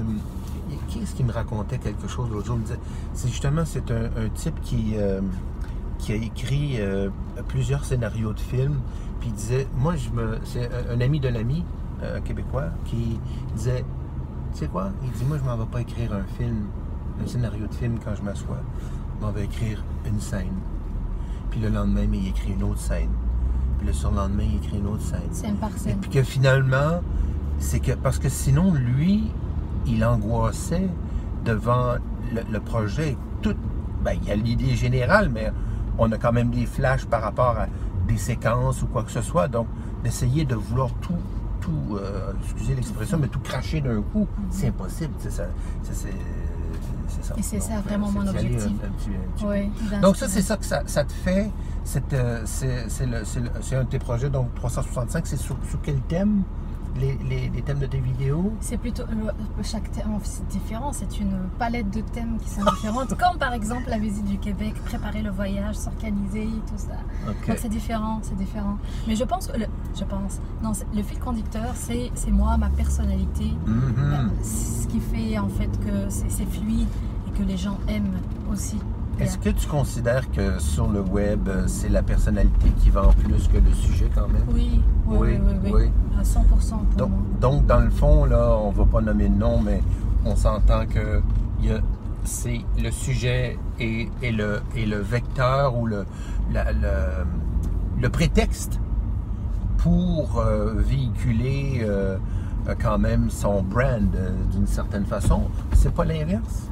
qui 0.89 1.01
est-ce 1.01 1.15
qui 1.15 1.25
me 1.25 1.33
racontait 1.33 1.79
quelque 1.79 2.09
chose 2.09 2.29
l'autre 2.31 2.47
jour? 2.47 2.57
Il 2.57 2.61
me 2.61 2.67
disait, 2.67 2.81
c'est 3.15 3.29
justement, 3.29 3.65
c'est 3.65 3.91
un, 3.91 4.07
un 4.07 4.29
type 4.35 4.61
qui, 4.63 4.95
euh, 4.97 5.21
qui 5.99 6.13
a 6.13 6.17
écrit 6.17 6.77
euh, 6.81 7.11
plusieurs 7.47 7.85
scénarios 7.85 8.33
de 8.33 8.41
films, 8.41 8.81
puis 9.21 9.29
il 9.29 9.35
disait, 9.35 9.67
moi, 9.77 9.95
je 9.97 10.11
me, 10.11 10.39
c'est 10.45 10.67
un, 10.67 10.97
un 10.97 11.01
ami 11.01 11.21
d'un 11.21 11.35
ami, 11.35 11.65
euh, 12.03 12.21
québécois, 12.21 12.71
qui 12.85 13.19
disait, 13.57 13.85
tu 14.53 14.59
sais 14.61 14.67
quoi? 14.67 14.91
Il 15.05 15.11
dit, 15.11 15.25
moi, 15.25 15.39
je 15.39 15.45
m'en 15.45 15.57
vais 15.57 15.71
pas 15.71 15.81
écrire 15.81 16.13
un 16.13 16.25
film, 16.37 16.67
un 17.23 17.27
scénario 17.27 17.67
de 17.67 17.75
film 17.75 17.99
quand 18.05 18.15
je 18.15 18.23
m'assois. 18.23 18.61
Je 19.19 19.27
m'en 19.27 19.33
vais 19.33 19.45
écrire 19.45 19.83
une 20.07 20.21
scène. 20.21 20.55
Puis 21.51 21.61
le 21.61 21.69
lendemain, 21.69 22.07
il 22.13 22.29
écrit 22.29 22.53
une 22.53 22.63
autre 22.63 22.81
scène. 22.81 23.11
Puis 23.79 23.87
le 23.87 23.93
surlendemain, 23.93 24.45
il 24.45 24.57
écrit 24.57 24.79
une 24.79 24.87
autre 24.87 25.03
scène. 25.03 25.33
Scène 25.33 25.57
par 25.57 25.71
Et 25.87 25.95
puis 25.95 26.11
que 26.11 26.23
finalement, 26.23 27.01
c'est 27.59 27.81
que 27.81 27.93
parce 27.93 28.19
que 28.19 28.29
sinon, 28.29 28.73
lui, 28.73 29.31
il 29.89 30.05
angoissait 30.05 30.89
devant 31.45 31.95
le, 32.33 32.41
le 32.51 32.61
projet. 32.61 33.17
Tout, 33.43 33.55
ben, 34.05 34.13
il 34.23 34.29
y 34.29 34.31
a 34.31 34.37
l'idée 34.37 34.77
générale, 34.77 35.29
mais 35.33 35.51
on 35.99 36.11
a 36.13 36.19
quand 36.19 36.33
même 36.33 36.51
des 36.51 36.67
flashs 36.67 37.05
par 37.07 37.23
rapport 37.23 37.57
à 37.59 37.67
des 38.07 38.17
séquences 38.17 38.83
ou 38.83 38.87
quoi 38.87 39.03
que 39.03 39.11
ce 39.11 39.23
soit. 39.23 39.49
Donc, 39.49 39.67
d'essayer 40.05 40.45
de 40.45 40.55
vouloir 40.55 40.91
tout, 41.01 41.15
tout 41.61 41.97
euh, 41.97 42.33
excusez 42.45 42.75
l'expression, 42.75 43.19
mais 43.19 43.29
tout 43.29 43.41
cracher 43.41 43.81
d'un 43.81 44.01
coup, 44.03 44.27
c'est 44.51 44.69
impossible. 44.69 45.13
C'est 45.19 45.33
ça. 45.33 45.45
C'est, 45.83 45.95
ça. 47.23 47.35
Et 47.37 47.43
c'est 47.43 47.61
ça 47.61 47.81
vraiment 47.81 48.11
mon 48.13 48.27
objectif. 48.27 48.63
un- 48.63 48.87
un 48.87 48.91
petit- 48.91 49.11
un 49.11 49.37
petit 49.37 49.45
peu. 49.45 49.49
Oui, 49.51 50.01
Donc 50.03 50.17
ça, 50.17 50.29
c'est 50.29 50.43
ça 50.43 50.57
que 50.57 50.65
ça, 50.65 50.83
ça 50.87 51.05
te 51.05 51.13
fait. 51.13 51.51
C'est, 51.85 52.13
euh, 52.13 52.43
c'est, 52.45 53.77
un 53.77 53.85
de 53.85 53.89
tes 53.89 53.99
projets, 53.99 54.29
donc 54.29 54.55
365. 54.55 55.27
C'est 55.27 55.37
sur, 55.39 55.57
sur 55.69 55.81
quel 55.81 55.99
thème? 56.03 56.43
Les, 56.99 57.17
les- 57.29 57.49
les 57.49 57.63
thèmes 57.63 57.79
de 57.79 57.87
tes 57.87 57.99
vidéos 58.01 58.53
C'est 58.61 58.77
plutôt 58.79 59.05
le- 59.11 59.63
chaque 59.63 59.91
thème, 59.93 60.19
c'est 60.23 60.47
différent. 60.49 60.93
C'est 60.93 61.19
une 61.21 61.37
palette 61.59 61.91
de 61.91 62.01
thèmes 62.01 62.39
qui 62.39 62.49
sont 62.51 62.63
différentes, 62.65 63.15
comme 63.19 63.39
par 63.39 63.53
exemple 63.53 63.85
la 63.89 63.99
visite 63.99 64.25
du 64.25 64.39
Québec, 64.39 64.75
préparer 64.85 65.23
le 65.23 65.31
voyage, 65.31 65.77
s'organiser, 65.77 66.49
tout 66.67 66.75
ça. 66.77 66.97
Donc 67.27 67.59
c'est 67.59 67.69
différent, 67.69 68.19
c'est 68.23 68.37
différent. 68.37 68.77
Mais 69.07 69.17
je 69.17 69.25
pense 69.25 69.47
que 69.49 69.59
le, 69.59 69.67
je 69.99 70.05
pense, 70.05 70.41
non, 70.63 70.75
c'est- 70.75 70.87
le 70.95 71.03
fil 71.03 71.19
conducteur, 71.19 71.71
c'est 71.75 72.11
moi, 72.31 72.57
ma 72.57 72.69
personnalité, 72.71 73.53
Mhm. 73.67 73.95
Euh, 73.99 74.29
ce 74.43 74.87
qui 74.87 75.01
fait 75.01 75.39
en 75.39 75.49
fait 75.49 75.69
que 75.81 76.09
c'est 76.09 76.47
fluide 76.51 76.89
et 77.27 77.39
que 77.39 77.43
les 77.43 77.57
gens 77.57 77.79
aiment 77.89 78.19
aussi. 78.51 78.79
Est-ce 79.21 79.39
que 79.39 79.51
tu 79.51 79.67
considères 79.67 80.31
que 80.31 80.59
sur 80.61 80.87
le 80.89 81.01
web, 81.01 81.49
euh, 81.49 81.65
c'est 81.67 81.89
la 81.89 82.03
personnalité 82.03 82.71
qui 82.79 82.91
vend 82.91 83.11
plus 83.13 83.49
que 83.49 83.59
le 83.59 83.73
sujet 83.75 84.09
quand 84.15 84.29
même? 84.29 84.43
Oui, 84.53 84.81
oui, 85.07 85.17
oui, 85.21 85.39
Oui, 85.65 85.71
oui, 85.75 85.91
à 86.19 86.23
100% 86.23 86.41
pour 86.45 86.97
Donc, 86.97 87.11
moi. 87.11 87.19
donc, 87.41 87.67
dans 87.67 87.81
le 87.81 87.91
fond, 87.91 88.25
là, 88.27 88.57
on 88.63 88.71
va 88.71 88.85
pas 88.85 89.01
nommer 89.01 89.29
de 89.29 89.35
nom, 89.37 89.61
mais 89.61 89.83
on 90.25 90.37
s'entend 90.37 90.87
que 90.87 91.21
il 91.61 91.67
y 91.67 91.73
a- 91.73 91.81
c'est 92.25 92.61
le 92.81 92.91
sujet 92.93 93.59
et, 93.81 94.09
et 94.23 94.31
le, 94.33 94.61
et 94.77 94.87
le 94.87 94.99
vecteur 94.99 95.77
ou 95.77 95.87
le, 95.87 96.05
la- 96.53 96.73
le, 96.73 97.25
le 98.01 98.09
prétexte 98.11 98.79
pour 99.79 100.39
euh, 100.39 100.75
véhiculer 100.77 101.81
euh, 101.83 102.17
euh, 102.69 102.75
quand 102.81 102.99
même 102.99 103.31
son 103.31 103.63
brand 103.63 104.15
euh, 104.15 104.31
d'une 104.53 104.67
certaine 104.67 105.05
façon. 105.07 105.43
C'est 105.75 105.93
pas 105.95 106.05
l'inverse. 106.05 106.68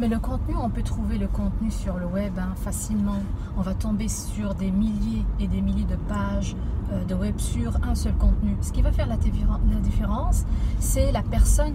Mais 0.00 0.08
le 0.08 0.18
contenu, 0.18 0.54
on 0.60 0.70
peut 0.70 0.82
trouver 0.82 1.18
le 1.18 1.28
contenu 1.28 1.70
sur 1.70 1.96
le 1.98 2.06
web 2.06 2.32
hein, 2.38 2.54
facilement. 2.56 3.20
On 3.56 3.62
va 3.62 3.74
tomber 3.74 4.08
sur 4.08 4.54
des 4.54 4.70
milliers 4.72 5.24
et 5.38 5.46
des 5.46 5.60
milliers 5.60 5.84
de 5.84 5.94
pages 5.96 6.56
euh, 6.92 7.04
de 7.04 7.14
web 7.14 7.38
sur 7.38 7.76
un 7.88 7.94
seul 7.94 8.14
contenu. 8.14 8.56
Ce 8.60 8.72
qui 8.72 8.82
va 8.82 8.90
faire 8.90 9.06
la, 9.06 9.16
différen- 9.16 9.60
la 9.70 9.78
différence, 9.80 10.44
c'est 10.80 11.12
la 11.12 11.22
personne 11.22 11.74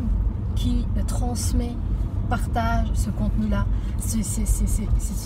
qui 0.56 0.86
transmet, 1.08 1.76
partage 2.30 2.92
ce 2.94 3.10
contenu-là. 3.10 3.66
C'est 3.98 4.20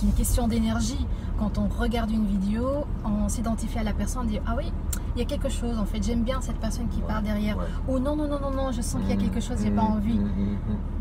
une 0.03 0.13
question 0.13 0.47
d'énergie. 0.47 1.05
Quand 1.39 1.57
on 1.57 1.67
regarde 1.67 2.11
une 2.11 2.25
vidéo, 2.27 2.85
on 3.03 3.27
s'identifie 3.27 3.79
à 3.79 3.83
la 3.83 3.93
personne, 3.93 4.21
on 4.25 4.27
dit 4.29 4.39
Ah 4.45 4.53
oui, 4.55 4.71
il 5.15 5.19
y 5.19 5.21
a 5.23 5.25
quelque 5.25 5.49
chose 5.49 5.77
en 5.79 5.85
fait, 5.85 6.01
j'aime 6.03 6.21
bien 6.21 6.39
cette 6.41 6.57
personne 6.59 6.87
qui 6.89 7.01
parle 7.01 7.23
derrière. 7.23 7.57
Ouais. 7.57 7.63
Ou 7.87 7.97
non, 7.99 8.15
non, 8.15 8.27
non, 8.27 8.39
non, 8.39 8.51
non, 8.51 8.71
je 8.71 8.81
sens 8.81 9.01
qu'il 9.01 9.09
y 9.09 9.13
a 9.13 9.15
quelque 9.17 9.41
chose, 9.41 9.57
j'ai 9.63 9.71
pas 9.71 9.81
Mhm, 9.81 9.91
envie. 9.91 10.19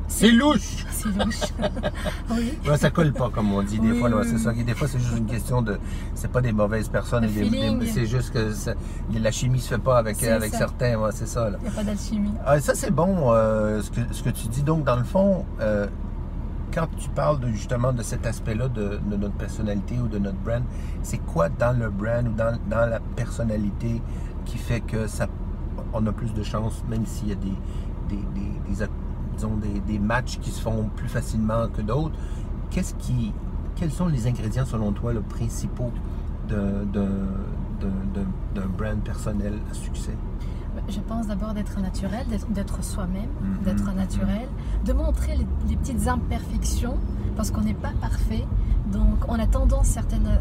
C'est 0.09 0.30
louche! 0.30 0.85
C'est 0.90 1.09
louche. 1.16 1.40
oui. 2.30 2.52
Ouais, 2.68 2.76
ça 2.76 2.90
colle 2.90 3.12
pas, 3.12 3.30
comme 3.30 3.52
on 3.52 3.62
dit 3.62 3.78
des 3.78 3.92
Oui, 3.92 3.99
fois. 3.99 4.11
oui, 4.11 4.26
c'est 4.28 4.38
ça. 4.38 4.52
Des 4.52 4.75
fois, 4.75 4.87
c'est 4.87 4.99
juste 4.99 5.16
une 5.16 5.26
question 5.26 5.62
de. 5.62 5.78
C'est 6.14 6.30
pas 6.30 6.40
des 6.40 6.52
mauvaises 6.52 6.88
personnes. 6.88 7.26
C'est 7.87 8.06
juste 8.06 8.32
que 8.32 8.50
la 9.18 9.30
chimie 9.30 9.59
se 9.61 9.68
fait 9.75 9.78
pas 9.80 9.99
avec, 9.99 10.16
C'est 10.16 10.30
avec 10.30 10.52
ça. 10.52 10.59
certains. 10.59 10.97
ouais, 10.97 11.11
c'est 11.12 11.26
ça. 11.26 11.50
Il 11.59 11.62
n'y 11.62 11.68
a 11.68 11.71
pas 11.73 11.85
d'alchimie. 11.85 12.32
Ah, 12.44 12.61
ça, 12.61 12.75
c'est 12.75 12.90
bon, 12.90 13.32
euh, 13.32 13.80
ce, 13.82 13.90
que, 13.90 14.00
ce 14.11 14.23
que 14.23 14.30
tu 14.30 14.49
dis. 14.49 14.62
Donc, 14.62 14.85
dans 14.85 14.97
le 14.97 15.04
fond, 15.04 15.44
euh, 15.61 15.87
quand 16.75 16.87
tu 16.99 17.09
parles 17.11 17.40
de, 17.40 17.49
justement 17.49 17.92
de 17.92 18.02
cet 18.02 18.26
aspect-là 18.26 18.68
de, 18.68 19.00
de 19.11 19.16
notre 19.16 19.35
personnalité 19.35 19.97
ou 19.99 20.09
de 20.09 20.18
notre 20.18 20.38
brand, 20.38 20.62
c'est 21.02 21.18
quoi 21.18 21.49
dans 21.49 21.76
le 21.78 21.90
brand 21.90 22.28
ou 22.28 22.32
dans, 22.32 22.56
dans 22.68 22.87
la 22.88 23.00
personnalité 23.16 24.00
qui 24.44 24.59
fait 24.59 24.80
que 24.80 25.06
ça, 25.06 25.26
on 25.92 26.06
a 26.06 26.12
plus 26.12 26.32
de 26.32 26.42
chances, 26.42 26.82
même 26.88 27.06
s'il 27.06 27.28
y 27.28 27.32
a 27.32 27.37
des, 27.37 27.52
des, 28.09 28.23
des, 28.35 28.82
disons, 29.42 29.58
des, 29.87 29.99
matchs 29.99 30.38
qui 30.40 30.50
se 30.50 30.61
font 30.61 30.88
plus 30.96 31.08
facilement 31.08 31.68
que 31.68 31.82
d'autres. 31.82 32.14
Qu'est-ce 32.70 32.94
qui, 32.94 33.32
quels 33.76 33.90
sont 33.92 34.06
les 34.06 34.26
ingrédients, 34.26 34.64
selon 34.64 34.92
toi, 34.92 35.12
les 35.12 35.20
principaux 35.20 35.92
d'un 36.49 37.87
brand 38.78 38.99
personnel 39.02 39.54
à 39.70 39.75
succès? 39.75 40.16
Je 40.88 41.00
pense 41.00 41.26
d'abord 41.26 41.52
d'être 41.52 41.78
naturel, 41.80 42.26
d'être 42.50 42.82
soi-même, 42.82 43.28
Mhm, 43.42 43.64
d'être 43.64 43.92
naturel, 43.94 44.49
de 44.84 44.92
montrer 44.94 45.37
les, 45.37 45.46
les 45.68 45.76
petites 45.76 46.08
imperfections, 46.08 46.96
parce 47.37 47.50
qu'on 47.50 47.61
n'est 47.61 47.75
pas 47.75 47.92
parfait. 48.00 48.44
Donc 48.90 49.16
on 49.28 49.34
a 49.38 49.46
tendance, 49.46 49.87
certaines, 49.88 50.38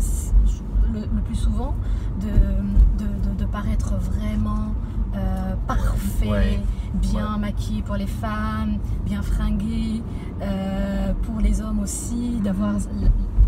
le, 0.94 1.00
le 1.02 1.22
plus 1.24 1.36
souvent, 1.36 1.76
de, 2.22 3.04
de, 3.04 3.10
de- 3.30 3.36
de 3.40 3.46
paraître 3.46 3.94
vraiment 3.96 4.68
euh, 5.16 5.56
parfait, 5.68 6.30
Ouais. 6.30 6.62
Bien 6.96 7.34
Ouais. 7.34 7.40
maquillé 7.40 7.82
pour 7.82 7.96
les 7.96 8.08
femmes, 8.08 8.78
bien 9.06 9.22
fringué, 9.22 10.02
euh, 10.42 11.14
pour 11.24 11.40
les 11.40 11.62
hommes 11.62 11.80
aussi, 11.80 12.40
d'avoir 12.44 12.74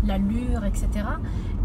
l'allure, 0.06 0.64
etc. 0.64 0.88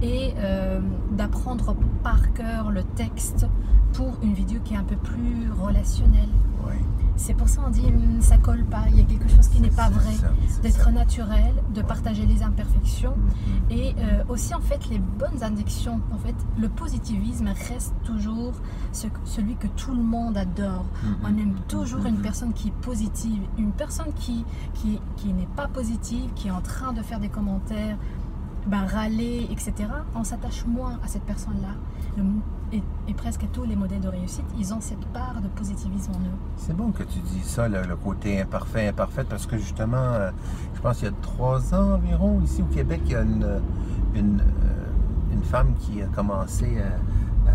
Et 0.02 0.34
euh, 0.38 0.80
d'apprendre 1.12 1.76
par 2.04 2.34
cœur 2.34 2.72
le 2.72 2.84
texte 2.84 3.48
pour 3.94 4.18
une 4.24 4.34
vidéo 4.34 4.60
qui 4.64 4.74
est 4.74 4.78
un 4.78 4.84
peu 4.84 4.96
plus 4.96 5.52
relationnelle. 5.62 6.30
C'est 7.22 7.34
pour 7.34 7.50
ça 7.50 7.62
on 7.68 7.70
dit 7.70 7.86
Hum, 7.86 8.22
ça 8.22 8.38
colle 8.38 8.64
pas, 8.64 8.84
il 8.90 8.98
y 8.98 9.02
a 9.02 9.04
quelque 9.04 9.28
chose 9.30 9.48
qui 9.50 9.60
n'est 9.62 9.70
pas 9.70 9.90
vrai. 9.90 10.14
D'être 10.64 10.90
naturel, 10.92 11.54
de 11.76 11.82
partager 11.82 12.26
les 12.26 12.42
imperfections 12.44 13.16
et 13.70 13.94
euh, 14.00 14.24
aussi 14.30 14.54
en 14.56 14.62
fait 14.62 14.88
les 14.90 15.00
bonnes 15.00 15.44
addictions. 15.44 16.00
En 16.14 16.18
fait, 16.18 16.36
le 16.58 16.70
positivisme 16.70 17.48
reste 17.70 17.94
toujours 18.06 18.54
ce- 18.94 19.08
celui 19.26 19.56
que 19.56 19.68
tout 19.68 19.92
le 19.94 20.02
monde 20.02 20.38
adore. 20.38 20.86
On 21.24 21.28
aime 21.38 21.56
toujours 21.68 22.06
une 22.06 22.18
personne 22.22 22.54
qui 22.54 22.70
est 22.70 22.80
positive, 22.82 23.42
une 23.58 23.72
personne 23.74 24.14
qui, 24.16 24.46
qui, 24.76 25.00
qui 25.18 25.34
n'est 25.34 25.48
pas 25.58 25.68
positive, 25.68 26.32
qui 26.36 26.48
est 26.48 26.52
en 26.52 26.62
train 26.62 26.94
de 26.94 27.02
faire 27.02 27.20
des 27.20 27.30
commentaires, 27.30 27.98
ben, 28.70 28.86
râler, 28.86 29.48
etc. 29.52 29.74
On 30.16 30.24
s'attache 30.24 30.66
moins 30.66 31.00
à 31.04 31.08
cette 31.08 31.24
personne-là. 31.24 32.24
Et, 32.72 32.84
et 33.08 33.14
presque 33.16 33.48
tous 33.52 33.64
les 33.64 33.76
modèles 33.76 34.02
de 34.02 34.08
réussite, 34.10 34.46
ils 34.58 34.74
ont 34.74 34.82
cette 34.82 35.04
part 35.08 35.42
de 35.42 35.48
positivisme 35.48 36.12
en 36.12 36.20
eux. 36.20 36.38
C'est 36.58 36.76
bon 36.76 36.92
que 36.92 37.02
tu 37.04 37.20
dis 37.20 37.42
ça, 37.44 37.68
le, 37.68 37.82
le 37.84 37.96
côté 37.96 38.40
imparfait, 38.42 38.88
imparfait, 38.88 39.24
parce 39.28 39.48
que 39.48 39.58
justement, 39.58 39.98
euh, 39.98 40.30
je 40.76 40.82
pense 40.82 40.98
qu'il 40.98 41.08
y 41.08 41.12
a 41.12 41.14
trois 41.22 41.74
ans 41.74 41.94
environ, 41.96 42.42
ici 42.44 42.62
au 42.62 42.66
Québec, 42.66 43.02
il 43.06 43.12
y 43.12 43.16
a 43.16 43.22
une, 43.22 43.48
une, 44.14 44.40
euh, 44.42 45.34
une 45.34 45.44
femme 45.44 45.74
qui 45.80 46.02
a 46.04 46.06
commencé 46.08 46.78
euh, 46.78 47.52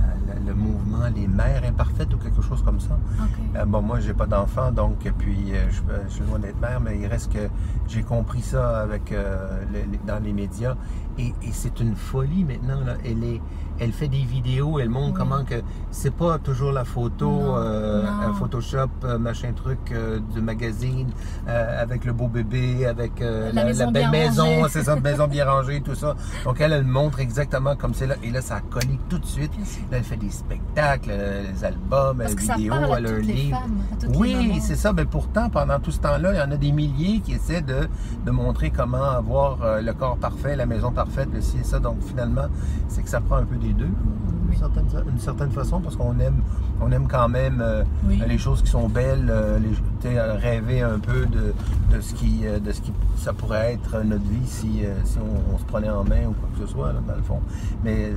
le, 0.46 0.54
mouvement 0.54 1.06
Les 1.14 1.28
Mères 1.28 1.62
Imparfaites 1.64 2.12
ou 2.12 2.16
quelque 2.18 2.42
chose 2.42 2.62
comme 2.62 2.80
ça. 2.80 2.98
Ok. 3.20 3.38
Euh, 3.56 3.64
bon, 3.66 3.82
moi, 3.82 4.00
j'ai 4.00 4.14
pas 4.14 4.26
d'enfant, 4.26 4.72
donc, 4.72 4.98
puis, 5.18 5.54
euh, 5.54 5.70
je, 5.70 5.80
je 6.08 6.12
suis 6.14 6.24
loin 6.24 6.38
d'être 6.40 6.60
mère, 6.60 6.80
mais 6.80 6.98
il 6.98 7.06
reste 7.06 7.32
que 7.32 7.48
j'ai 7.86 8.02
compris 8.02 8.42
ça 8.42 8.80
avec, 8.80 9.12
euh, 9.12 9.62
les- 9.72 10.00
dans 10.06 10.20
les 10.22 10.32
médias. 10.32 10.74
Et, 11.18 11.28
et 11.42 11.52
c'est 11.52 11.80
une 11.80 11.94
folie 11.94 12.44
maintenant. 12.44 12.80
Là. 12.84 12.94
Elle, 13.04 13.22
est, 13.24 13.40
elle 13.78 13.92
fait 13.92 14.08
des 14.08 14.24
vidéos, 14.24 14.78
elle 14.80 14.88
montre 14.90 15.12
Oui. 15.12 15.18
comment 15.18 15.44
que 15.44 15.62
c'est 15.90 16.12
pas 16.14 16.38
toujours 16.38 16.72
la 16.72 16.84
photo, 16.84 17.28
Non, 17.30 17.56
euh, 17.58 18.02
non. 18.02 18.08
un 18.30 18.34
Photoshop, 18.34 18.88
euh, 19.04 19.18
machin 19.18 19.52
truc 19.52 19.78
euh, 19.92 20.18
du 20.34 20.40
magazine, 20.40 21.08
euh, 21.48 21.82
avec 21.82 22.04
le 22.04 22.12
beau 22.12 22.26
bébé, 22.28 22.86
avec 22.86 23.20
euh, 23.22 23.50
La 23.52 23.64
maison 23.64 23.90
belle 23.90 24.10
maison, 24.10 24.66
c'est 24.68 24.82
ça, 24.84 24.96
maison 25.00 25.26
bien 25.28 25.48
rangée, 25.48 25.80
tout 25.80 25.94
ça. 25.94 26.14
Donc, 26.44 26.60
elle, 26.60 26.72
elle 26.72 26.84
montre 26.84 27.20
exactement 27.20 27.76
comme 27.76 27.94
c'est 27.94 28.06
là. 28.08 28.14
Et 28.22 28.30
là, 28.30 28.40
ça 28.40 28.60
colle 28.60 28.82
tout 29.08 29.18
de 29.18 29.26
suite. 29.26 29.52
Là, 29.90 29.98
elle 29.98 30.04
fait 30.04 30.16
des 30.16 30.30
spectacles, 30.30 31.08
euh, 31.12 31.42
les 31.52 31.64
albums, 31.64 32.22
ça 32.38 32.54
vidéos, 32.56 32.74
elle 32.96 33.06
a 33.06 33.10
un 33.10 33.18
livre. 33.18 33.60
femmes, 33.60 34.12
Oui, 34.16 34.58
c'est 34.60 34.76
ça. 34.76 34.92
Mais 34.92 35.04
pourtant, 35.04 35.48
pendant 35.48 35.78
tout 35.78 35.90
ce 35.92 36.00
temps-là, 36.00 36.32
il 36.32 36.38
y 36.38 36.42
en 36.42 36.50
a 36.50 36.56
des 36.56 36.72
milliers 36.72 37.20
qui 37.20 37.32
essaient 37.34 37.62
de, 37.62 37.88
de 38.24 38.30
montrer 38.30 38.70
comment 38.70 39.02
avoir 39.10 39.62
euh, 39.62 39.80
le 39.80 39.92
corps 39.92 40.16
parfait, 40.16 40.56
la 40.56 40.66
maison 40.66 40.90
parfaite, 40.90 41.03
le 41.32 41.40
ci 41.40 41.58
et 41.58 41.64
ça. 41.64 41.78
Donc 41.78 41.96
finalement, 42.02 42.46
c'est 42.88 43.02
que 43.02 43.08
ça 43.08 43.20
prend 43.20 43.36
un 43.36 43.44
peu 43.44 43.56
des 43.56 43.72
deux, 43.72 43.84
d'une 43.86 44.50
Oui. 44.50 44.56
certaine, 44.58 44.84
une 45.12 45.18
certaine 45.20 45.50
façon, 45.50 45.80
parce 45.80 45.96
qu'on 45.96 46.18
aime, 46.20 46.36
on 46.80 46.90
aime 46.92 47.06
quand 47.08 47.28
même 47.28 47.60
euh, 47.60 47.84
Oui. 48.06 48.22
les 48.26 48.38
choses 48.38 48.62
qui 48.62 48.70
sont 48.70 48.88
belles, 48.88 49.28
euh, 49.30 49.58
les, 49.58 49.74
rêver 50.20 50.82
un 50.82 50.98
peu 50.98 51.26
de, 51.26 51.54
de 51.94 52.00
ce 52.00 52.14
qui, 52.14 52.40
euh, 52.46 52.58
de 52.58 52.72
ce 52.72 52.80
qui 52.82 52.92
ça 53.16 53.32
pourrait 53.32 53.72
être 53.74 54.02
notre 54.04 54.24
vie 54.24 54.46
si, 54.46 54.82
si 55.04 55.18
on, 55.18 55.54
on 55.54 55.58
se 55.58 55.64
prenait 55.64 55.88
en 55.90 56.04
main 56.04 56.26
ou 56.28 56.32
quoi 56.32 56.48
que 56.58 56.66
ce 56.66 56.70
soit, 56.72 56.92
là, 56.92 57.00
dans 57.06 57.16
le 57.16 57.22
fond. 57.22 57.40
Mais 57.82 58.12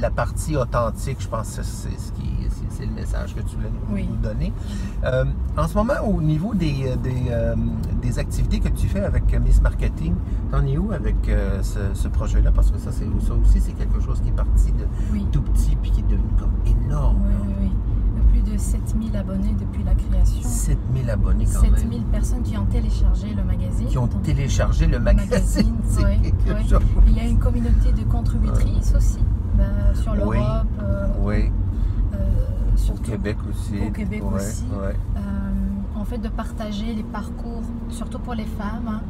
la 0.00 0.10
partie 0.10 0.56
authentique, 0.56 1.18
je 1.20 1.28
pense 1.28 1.56
que 1.56 1.62
c'est 1.62 1.98
ce 1.98 2.12
qui 2.12 2.22
c'est- 2.48 2.86
le 2.86 2.92
message 2.94 3.34
que 3.36 3.40
tu 3.42 3.54
voulais 3.56 3.70
nous, 3.70 3.94
Oui. 3.94 4.08
donner. 4.22 4.52
Euh, 5.04 5.24
en 5.56 5.68
ce 5.68 5.74
moment, 5.74 5.94
au 6.04 6.20
niveau 6.20 6.52
des, 6.52 6.84
euh, 6.86 6.96
des, 6.96 7.26
euh, 7.30 7.54
des 8.00 8.18
activités 8.18 8.58
que 8.58 8.68
tu 8.70 8.88
fais 8.88 9.00
avec 9.04 9.32
Miss 9.40 9.60
Marketing, 9.62 10.14
t'en 10.50 10.66
es 10.66 10.76
où 10.78 10.90
avec 10.90 11.28
euh, 11.28 11.62
ce, 11.62 11.78
ce 11.94 12.08
projet-là? 12.08 12.50
Parce 12.50 12.72
que 12.72 12.78
ça, 12.78 12.90
c'est, 12.90 13.04
ça 13.24 13.34
aussi, 13.34 13.60
c'est 13.60 13.72
quelque 13.72 14.00
chose 14.00 14.20
qui 14.20 14.30
est 14.30 14.32
parti 14.32 14.72
de 14.72 14.84
Oui. 15.12 15.24
tout 15.30 15.42
petit 15.42 15.76
puis 15.80 15.92
qui 15.92 16.00
est 16.00 16.04
devenu 16.08 16.26
comme 16.40 16.50
énorme. 16.66 17.18
Oui, 17.24 17.32
là. 17.32 17.38
oui, 17.46 17.54
oui. 17.62 17.70
Plus 18.42 18.52
de 18.52 18.58
7000 18.58 19.16
abonnés 19.16 19.54
depuis 19.60 19.84
la 19.84 19.94
création. 19.94 20.48
7000 20.48 21.08
abonnés 21.10 21.44
quand 21.44 21.60
7000 21.60 22.00
même. 22.00 22.08
personnes 22.10 22.42
qui 22.42 22.56
ont 22.56 22.64
téléchargé 22.66 23.32
le 23.34 23.44
magazine. 23.44 23.86
Qui 23.86 23.98
ont 23.98 24.06
Donc, 24.06 24.22
téléchargé 24.22 24.86
le 24.86 24.98
magazine. 24.98 25.76
ouais, 25.98 26.02
ouais. 26.04 26.32
Il 27.06 27.16
y 27.16 27.20
a 27.20 27.24
une 27.28 27.38
communauté 27.38 27.92
de 27.92 28.02
contributrices 28.10 28.92
aussi 28.96 29.18
ben, 29.62 29.94
sur 30.02 30.14
l'Europe, 30.14 30.34
Oui. 30.34 30.38
euh, 30.82 31.06
Oui, 31.20 31.52
euh, 32.14 32.16
au 32.74 32.76
surtout 32.76 33.02
Québec 33.12 33.36
aussi. 33.50 33.80
Au 33.86 33.90
Québec 33.90 34.22
Ouais, 34.24 34.34
aussi. 34.36 34.64
ouais. 34.72 34.96
euh, 35.16 36.00
en 36.00 36.04
fait 36.04 36.18
de 36.18 36.28
partager 36.28 36.94
les 36.94 37.02
parcours, 37.04 37.62
surtout 37.90 38.18
pour 38.18 38.34
les 38.34 38.44
femmes, 38.44 38.88
hein, 38.88 39.00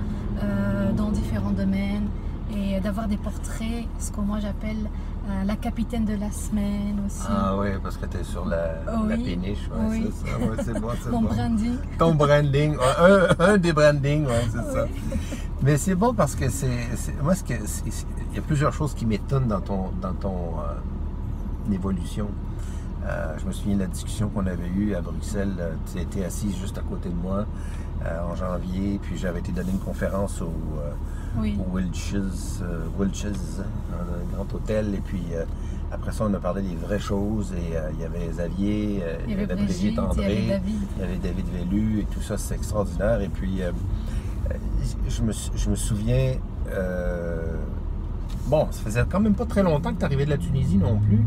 euh, 0.42 0.92
dans 0.92 1.11
différents 1.11 1.50
domaines 1.52 2.06
et 2.54 2.80
d'avoir 2.80 3.09
des 3.09 3.16
portraits, 3.16 3.87
ce 3.99 4.11
que 4.11 4.21
moi 4.21 4.38
j'appelle 4.40 4.76
euh, 5.30 5.44
la 5.44 5.56
capitaine 5.56 6.04
de 6.04 6.14
la 6.14 6.30
semaine 6.32 7.00
aussi. 7.06 7.23
Ah 7.30 7.54
oui, 7.59 7.68
parce 7.82 7.97
que 7.97 8.06
tu 8.06 8.18
es 8.18 8.25
sur 8.25 8.44
la, 8.44 8.75
Oh 8.88 9.06
la 9.09 9.14
oui. 9.16 9.23
péniche. 9.25 9.68
Ouais, 9.71 9.87
Oui. 9.88 10.12
c'est 10.21 10.28
ça. 10.30 10.38
Ouais, 10.38 10.56
c'est 10.62 10.80
bon, 10.80 10.88
c'est 11.02 11.11
Mon 11.11 11.23
bon. 11.23 11.28
branding. 11.28 11.76
Ton 11.99 12.14
branding, 12.14 12.76
un, 12.99 13.44
un 13.44 13.56
des 13.56 13.73
brandings, 13.73 14.26
ouais, 14.26 14.44
c'est 14.50 14.73
ça. 14.75 14.87
Mais 15.62 15.76
c'est 15.76 15.94
bon 15.94 16.12
parce 16.12 16.35
que 16.35 16.49
c'est. 16.50 16.88
c'est- 16.97 17.23
Moi, 17.23 17.35
ce 17.37 17.44
que, 17.44 17.54
il 18.32 18.36
y 18.36 18.38
a 18.38 18.42
plusieurs 18.42 18.72
choses 18.72 18.94
qui 18.94 19.06
m'étonnent 19.06 19.48
dans 19.48 19.60
ton, 19.60 19.90
dans 20.00 20.14
ton 20.14 20.58
euh, 20.60 21.72
évolution. 21.74 22.28
Euh, 23.04 23.36
je 23.38 23.46
me 23.46 23.52
souviens 23.52 23.74
de 23.76 23.80
la 23.80 23.86
discussion 23.88 24.28
qu'on 24.28 24.46
avait 24.46 24.68
eue 24.68 24.94
à 24.94 25.00
Bruxelles. 25.00 25.54
Euh, 25.58 25.72
Tu 25.92 26.00
étais 26.00 26.24
assise 26.24 26.56
juste 26.56 26.78
à 26.78 26.82
côté 26.82 27.08
de 27.08 27.14
moi 27.14 27.44
euh, 28.04 28.20
en 28.30 28.34
janvier, 28.36 28.98
puis 29.02 29.16
j'avais 29.18 29.40
été 29.40 29.52
donner 29.52 29.70
une 29.72 29.78
conférence 29.80 30.40
au, 30.40 30.52
Oui. 31.38 31.58
au 31.60 31.76
Wilches, 31.76 32.14
un 32.62 34.34
grand 34.36 34.54
hôtel. 34.54 34.94
Et 34.94 35.00
puis 35.00 35.22
après 35.92 36.12
ça, 36.12 36.24
on 36.28 36.32
a 36.34 36.38
parlé 36.38 36.62
des 36.62 36.76
vraies 36.76 36.98
choses. 37.00 37.52
Et 37.52 37.76
euh, 37.76 37.90
il 37.94 38.00
y 38.00 38.04
avait 38.04 38.26
Xavier, 38.28 39.00
euh, 39.02 39.16
Il 39.26 39.30
y 39.32 39.34
avait 39.42 39.54
Brigitte, 39.54 39.92
il 39.92 39.94
y 39.94 39.98
André. 39.98 40.24
avait 40.24 40.46
David. 40.48 40.80
Il 40.96 41.00
y 41.00 41.04
avait 41.04 41.16
David 41.18 41.46
Vellu 41.52 42.00
et 42.00 42.04
tout 42.04 42.22
ça, 42.22 42.38
c'est 42.38 42.54
extraordinaire. 42.54 43.20
Et 43.20 43.28
puis, 43.28 43.62
euh, 43.62 43.72
je, 45.08 45.22
me, 45.22 45.32
je 45.32 45.70
me 45.70 45.76
souviens, 45.76 46.34
bon, 48.46 48.68
ça 48.70 48.80
faisait 48.82 49.04
quand 49.11 49.20
même 49.20 49.34
pas 49.34 49.46
très 49.46 49.62
longtemps 49.62 49.92
que 49.92 49.99
tu 49.99 50.04
arrivais 50.04 50.25
de 50.25 50.30
la 50.30 50.38
Tunisie 50.38 50.76
non 50.78 50.99
plus. 50.99 51.20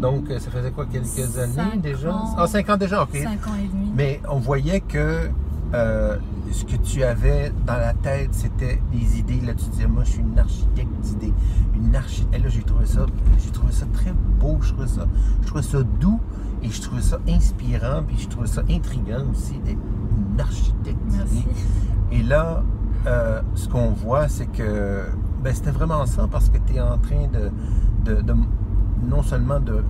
Donc, 0.00 0.30
euh, 0.30 0.38
ça 0.38 0.50
faisait 0.50 0.70
quoi, 0.70 0.86
quelques 0.86 1.06
Cinq 1.06 1.38
années 1.38 1.78
déjà? 1.80 2.12
ans. 2.14 2.34
Ah, 2.36 2.46
cinq 2.46 2.68
ans 2.70 2.76
déjà, 2.76 3.02
ok. 3.02 3.10
Cinq 3.16 3.46
ans 3.48 3.54
et 3.62 3.68
demi. 3.68 3.90
Mais 3.94 4.20
on 4.28 4.38
voyait 4.40 4.80
que 4.80 5.28
euh, 5.74 6.16
ce 6.50 6.64
que 6.64 6.76
tu 6.76 7.02
avais 7.04 7.52
dans 7.66 7.76
la 7.76 7.94
tête, 7.94 8.30
c'était 8.34 8.80
des 8.92 9.18
idées. 9.18 9.40
Là, 9.46 9.54
tu 9.54 9.64
disais, 9.70 9.86
moi, 9.86 10.02
je 10.04 10.10
suis 10.12 10.20
une 10.20 10.38
architecte 10.38 10.90
d'idées. 11.02 11.32
Une 11.74 11.94
architecte. 11.94 12.34
Et 12.34 12.38
là, 12.38 12.48
j'ai 12.48 12.62
trouvé 12.62 12.86
ça, 12.86 13.06
j'ai 13.42 13.50
trouvé 13.50 13.72
ça 13.72 13.86
très 13.92 14.12
beau. 14.40 14.58
Je 14.60 14.72
trouvais 14.72 14.88
ça, 14.88 15.06
je 15.42 15.46
trouvais 15.46 15.62
ça 15.62 15.78
doux 16.00 16.20
et 16.62 16.68
je 16.70 16.80
trouvais 16.82 17.00
ça 17.02 17.18
inspirant. 17.28 18.02
Puis 18.06 18.18
je 18.18 18.28
trouvais 18.28 18.48
ça 18.48 18.62
intriguant 18.68 19.22
aussi 19.30 19.54
d'être 19.64 19.78
une 19.78 20.40
architecte 20.40 20.98
Merci. 21.10 21.34
d'idées. 21.36 21.48
Et 22.10 22.22
là, 22.22 22.62
euh, 23.06 23.40
ce 23.54 23.68
qu'on 23.68 23.90
voit, 23.92 24.28
c'est 24.28 24.46
que 24.46 25.04
ben, 25.42 25.54
c'était 25.54 25.70
vraiment 25.70 26.06
ça 26.06 26.28
parce 26.30 26.48
que 26.48 26.58
tu 26.66 26.74
es 26.76 26.80
en 26.80 26.98
train 26.98 27.26
de, 27.32 27.50
de- 28.14 28.20
de- 28.22 28.34
non 29.08 29.22
seulement 29.22 29.60
de, 29.60 29.82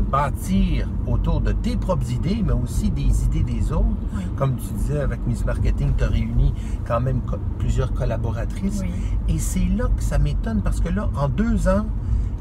bâtir 0.00 0.88
autour 1.06 1.40
de 1.40 1.52
tes 1.52 1.76
propres 1.76 2.10
idées, 2.12 2.42
mais 2.46 2.52
aussi 2.52 2.90
des 2.90 3.24
idées 3.24 3.42
des 3.42 3.72
autres. 3.72 3.84
Oui. 4.14 4.22
Comme 4.36 4.54
tu 4.56 4.72
disais, 4.74 5.00
avec 5.00 5.26
Miss 5.26 5.44
Marketing, 5.44 5.92
tu 5.98 6.04
as 6.04 6.08
réuni 6.08 6.54
quand 6.86 7.00
même 7.00 7.20
co- 7.22 7.36
plusieurs 7.58 7.92
collaboratrices. 7.92 8.80
Oui. 8.82 8.90
Et 9.28 9.38
c'est 9.38 9.66
là 9.76 9.86
que 9.96 10.02
ça 10.02 10.18
m'étonne 10.18 10.62
parce 10.62 10.80
que 10.80 10.88
là, 10.88 11.08
en 11.16 11.28
deux 11.28 11.68
ans, 11.68 11.84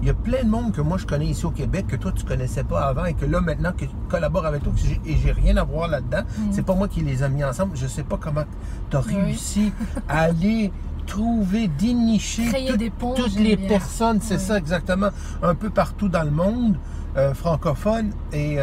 il 0.02 0.08
y 0.08 0.12
a 0.12 0.14
plein 0.14 0.44
de 0.44 0.50
monde 0.50 0.72
que 0.72 0.82
moi 0.82 0.98
je 1.00 1.08
connais 1.08 1.26
ici 1.26 1.46
au 1.48 1.50
Québec 1.52 1.88
que 1.88 1.96
toi 1.96 2.12
tu 2.12 2.24
connaissais 2.24 2.64
pas 2.64 2.82
avant 2.82 3.06
et 3.06 3.16
que 3.16 3.26
là 3.26 3.42
maintenant 3.42 3.72
que 3.76 3.86
je 3.86 3.90
collabore 4.10 4.46
avec 4.46 4.62
toi 4.62 4.72
et 5.06 5.18
j'ai 5.18 5.32
rien 5.32 5.58
à 5.58 5.64
voir 5.64 5.88
là-dedans, 5.88 6.22
Mhm. 6.38 6.48
c'est 6.52 6.64
pas 6.64 6.76
moi 6.76 6.88
qui 6.88 7.02
les 7.02 7.24
ai 7.24 7.30
mis 7.30 7.44
ensemble. 7.44 7.76
Je 7.76 7.88
sais 7.88 8.04
pas 8.04 8.18
comment 8.22 8.44
tu 8.92 8.96
as 8.98 9.02
Oui. 9.08 9.16
réussi 9.16 9.74
à 10.08 10.20
aller 10.30 10.72
trouver, 11.08 11.68
dénicher 11.68 12.46
Créer 12.46 12.70
tout- 12.72 12.78
des 12.78 12.90
ponts, 12.92 13.14
toutes 13.16 13.40
les 13.40 13.56
bien. 13.56 13.68
personnes, 13.68 14.20
c'est 14.22 14.36
Oui. 14.36 14.42
ça 14.42 14.58
exactement, 14.58 15.10
un 15.42 15.56
peu 15.56 15.70
partout 15.72 16.10
dans 16.10 16.24
le 16.24 16.32
monde 16.32 16.76
euh, 17.18 17.34
francophone 17.34 18.12
et 18.32 18.58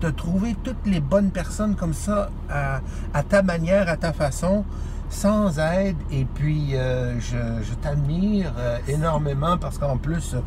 tu 0.00 0.06
as 0.06 0.12
trouvé 0.12 0.56
toutes 0.64 0.84
les 0.86 1.00
bonnes 1.00 1.30
personnes 1.30 1.76
comme 1.76 1.94
ça, 1.94 2.28
à, 2.50 2.80
à 3.14 3.22
ta 3.22 3.42
manière, 3.42 3.88
à 3.88 3.96
ta 3.96 4.12
façon, 4.12 4.64
sans 5.08 5.58
aide. 5.60 5.96
Et 6.10 6.24
puis, 6.24 6.74
euh, 6.74 7.20
je, 7.20 7.36
je 7.62 7.72
t'admire 7.74 8.52
euh, 8.58 8.78
énormément 8.88 9.56
parce 9.56 9.78
qu'en 9.78 9.96
plus, 9.96 10.34
euh, 10.34 10.40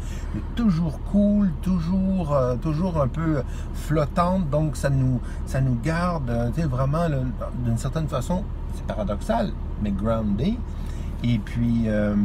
toujours 0.55 0.99
cool, 1.11 1.51
toujours, 1.61 2.35
euh, 2.35 2.55
toujours 2.57 3.01
un 3.01 3.07
peu 3.07 3.41
flottante. 3.73 4.49
Donc, 4.49 4.75
ça 4.75 4.89
nous, 4.89 5.21
ça 5.45 5.61
nous 5.61 5.77
garde 5.81 6.29
euh, 6.29 6.49
tu 6.53 6.61
sais, 6.61 6.67
vraiment, 6.67 7.07
d'une 7.63 7.77
certaine 7.77 8.09
façon, 8.09 8.43
c'est 8.75 8.85
paradoxal, 8.85 9.51
mais 9.81 9.91
groundé. 9.91 10.57
Et 11.23 11.39
puis, 11.39 11.83
euh, 11.87 12.15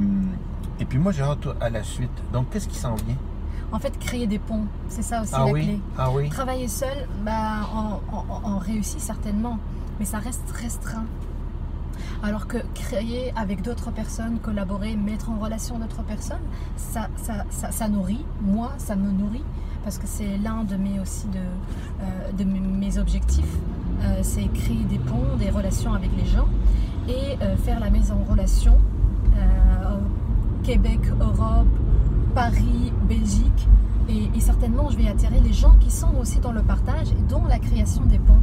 et 0.80 0.84
puis 0.84 0.98
moi, 0.98 1.12
j'ai 1.12 1.22
hâte 1.22 1.46
à 1.60 1.70
la 1.70 1.82
suite. 1.82 2.10
Donc, 2.32 2.50
qu'est-ce 2.50 2.68
qui 2.68 2.78
s'en 2.78 2.94
vient? 2.94 3.16
En 3.72 3.78
fait, 3.78 3.98
créer 3.98 4.26
des 4.26 4.38
ponts, 4.38 4.66
c'est 4.88 5.02
ça 5.02 5.22
aussi 5.22 5.32
Ah 5.34 5.44
la 5.46 5.52
oui? 5.52 5.62
clé. 5.62 5.80
Ah 5.96 6.10
oui? 6.12 6.28
Travailler 6.28 6.68
seul, 6.68 7.08
bah, 7.24 7.60
on, 7.74 8.16
on- 8.16 8.54
on 8.54 8.58
réussit 8.58 9.00
certainement, 9.00 9.58
mais 9.98 10.04
ça 10.04 10.18
reste 10.18 10.50
restreint. 10.50 11.06
Alors 12.22 12.46
que 12.46 12.58
créer 12.74 13.32
avec 13.34 13.62
d'autres 13.62 13.90
personnes, 13.90 14.38
collaborer, 14.40 14.94
mettre 14.96 15.30
en 15.30 15.38
relation 15.38 15.78
d'autres 15.78 16.02
personnes, 16.02 16.42
ça, 16.76 17.08
ça, 17.16 17.44
ça, 17.50 17.70
ça 17.72 17.88
nourrit. 17.88 18.24
Moi, 18.42 18.70
ça 18.78 18.94
me 18.94 19.10
nourrit 19.10 19.44
parce 19.84 19.98
que 19.98 20.06
c'est 20.06 20.36
l'un 20.38 20.62
de 20.64 20.76
mes 20.76 21.00
aussi 21.00 21.26
de, 21.28 21.38
euh, 21.38 22.32
de 22.32 22.44
mes- 22.44 22.60
mes 22.60 22.98
objectifs. 22.98 23.56
Euh, 24.04 24.18
c'est 24.22 24.46
créer 24.52 24.84
des 24.84 24.98
ponts, 24.98 25.36
des 25.38 25.50
relations 25.50 25.94
avec 25.94 26.10
les 26.16 26.26
gens 26.26 26.46
et 27.08 27.36
euh, 27.42 27.56
faire 27.56 27.80
la 27.80 27.90
mise 27.90 28.10
en 28.12 28.22
relation 28.30 28.78
euh, 29.36 29.96
Québec, 30.62 31.00
Europe, 31.20 31.66
Paris, 32.34 32.92
Belgique. 33.08 33.68
Et, 34.08 34.30
et 34.36 34.40
certainement, 34.40 34.88
je 34.90 34.96
vais 34.96 35.08
attirer 35.08 35.40
les 35.40 35.52
gens 35.52 35.74
qui 35.80 35.90
sont 35.90 36.14
aussi 36.20 36.38
dans 36.38 36.52
le 36.52 36.62
partage 36.62 37.10
et 37.12 37.30
dans 37.30 37.44
la 37.46 37.58
création 37.58 38.02
des 38.04 38.18
ponts. 38.18 38.40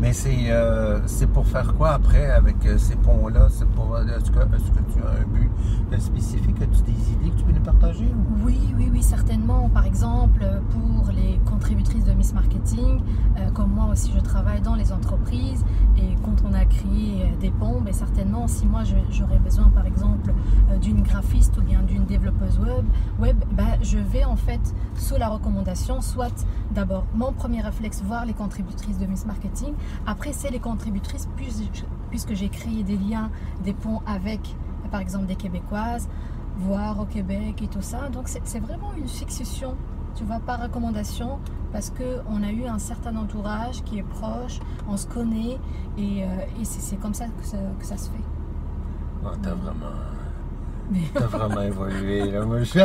Mais 0.00 0.14
c'est 0.14 0.50
euh, 0.50 1.00
c'est 1.06 1.26
pour 1.26 1.46
faire 1.46 1.74
quoi 1.74 1.90
après 1.90 2.30
avec 2.30 2.64
euh, 2.64 2.78
ces 2.78 2.96
ponts-là? 2.96 3.48
C'est 3.50 3.68
pour 3.68 3.94
euh, 3.94 4.04
est-ce 4.06 4.30
que, 4.30 4.38
est-ce 4.38 4.70
que 4.70 4.82
tu 4.94 5.02
as 5.02 5.20
un 5.20 5.26
but 5.26 5.50
spécifique? 6.00 6.56
As-tu 6.62 6.82
des 6.90 7.12
idées 7.12 7.30
que 7.30 7.36
tu 7.36 7.44
peux 7.44 7.52
nous 7.52 7.60
partager? 7.60 8.06
ou- 8.06 8.46
Oui, 8.46 8.58
oui, 8.78 8.88
oui, 8.90 9.02
certainement. 9.02 9.68
Par 9.68 9.84
exemple, 9.84 10.46
pour 10.70 11.10
les 11.12 11.38
contributrices 11.44 12.04
de 12.04 12.12
Miss 12.12 12.32
Marketing, 12.32 13.02
comme 13.54 13.72
moi 13.72 13.88
aussi, 13.92 14.10
je 14.14 14.20
travaille 14.20 14.62
dans 14.62 14.74
les 14.74 14.90
entreprises. 14.92 15.64
Et 15.98 16.16
quand 16.24 16.36
on 16.48 16.54
a 16.54 16.64
créé 16.64 17.34
des 17.40 17.50
ponts, 17.50 17.80
ben, 17.84 17.92
certainement, 17.92 18.48
si 18.48 18.66
moi 18.66 18.82
j'aurais 19.10 19.38
besoin, 19.38 19.68
par 19.68 19.84
exemple, 19.84 20.32
d'une 20.80 21.02
graphiste 21.02 21.58
ou 21.58 21.62
bien 21.62 21.82
d'une 21.82 22.06
développeuse 22.06 22.58
web, 22.58 22.86
web 23.18 23.36
ben, 23.52 23.76
je 23.82 23.98
vais 23.98 24.24
en 24.24 24.36
fait, 24.36 24.60
sous 24.94 25.16
la 25.18 25.28
recommandation, 25.28 26.00
soit 26.00 26.46
d'abord 26.70 27.04
mon 27.14 27.32
premier 27.32 27.60
réflexe, 27.60 28.02
voir 28.02 28.24
les 28.24 28.32
contributrices 28.34 28.98
de 28.98 29.06
Miss 29.06 29.26
Marketing. 29.26 29.74
Après, 30.06 30.32
c'est 30.32 30.50
les 30.50 30.58
contributrices, 30.60 31.28
puis- 31.36 31.70
puisque 32.10 32.34
j'ai 32.34 32.48
créé 32.48 32.82
des 32.82 32.96
liens, 32.96 33.30
des 33.64 33.72
ponts 33.72 34.00
avec, 34.06 34.40
par 34.90 35.00
exemple, 35.00 35.26
des 35.26 35.36
Québécoises 35.36 36.08
voir 36.58 36.98
au 37.00 37.04
Québec 37.06 37.62
et 37.62 37.68
tout 37.68 37.80
ça. 37.82 38.08
Donc 38.08 38.28
c'est 38.28 38.60
vraiment 38.60 38.92
une 38.96 39.08
succession, 39.08 39.74
tu 40.16 40.24
vois, 40.24 40.40
par 40.40 40.60
recommandation, 40.60 41.38
parce 41.72 41.90
qu'on 41.90 42.42
a 42.42 42.50
eu 42.50 42.64
un 42.66 42.78
certain 42.78 43.14
entourage 43.16 43.82
qui 43.84 43.98
est 43.98 44.02
proche, 44.02 44.58
on 44.88 44.96
se 44.96 45.06
connaît, 45.06 45.58
et, 45.96 46.24
euh, 46.24 46.26
et 46.60 46.64
c'est 46.64 46.96
comme 46.96 47.14
ça 47.14 47.26
que, 47.26 47.46
ça 47.46 47.56
que 47.78 47.84
ça 47.86 47.96
se 47.96 48.10
fait. 48.10 48.24
Ah, 49.24 49.30
t'as 49.42 49.54
vraiment, 49.54 49.86
t'as 51.14 51.26
vraiment 51.26 51.60
évolué. 51.62 52.30
Là. 52.30 52.44
Moi, 52.44 52.62
je- 52.64 52.80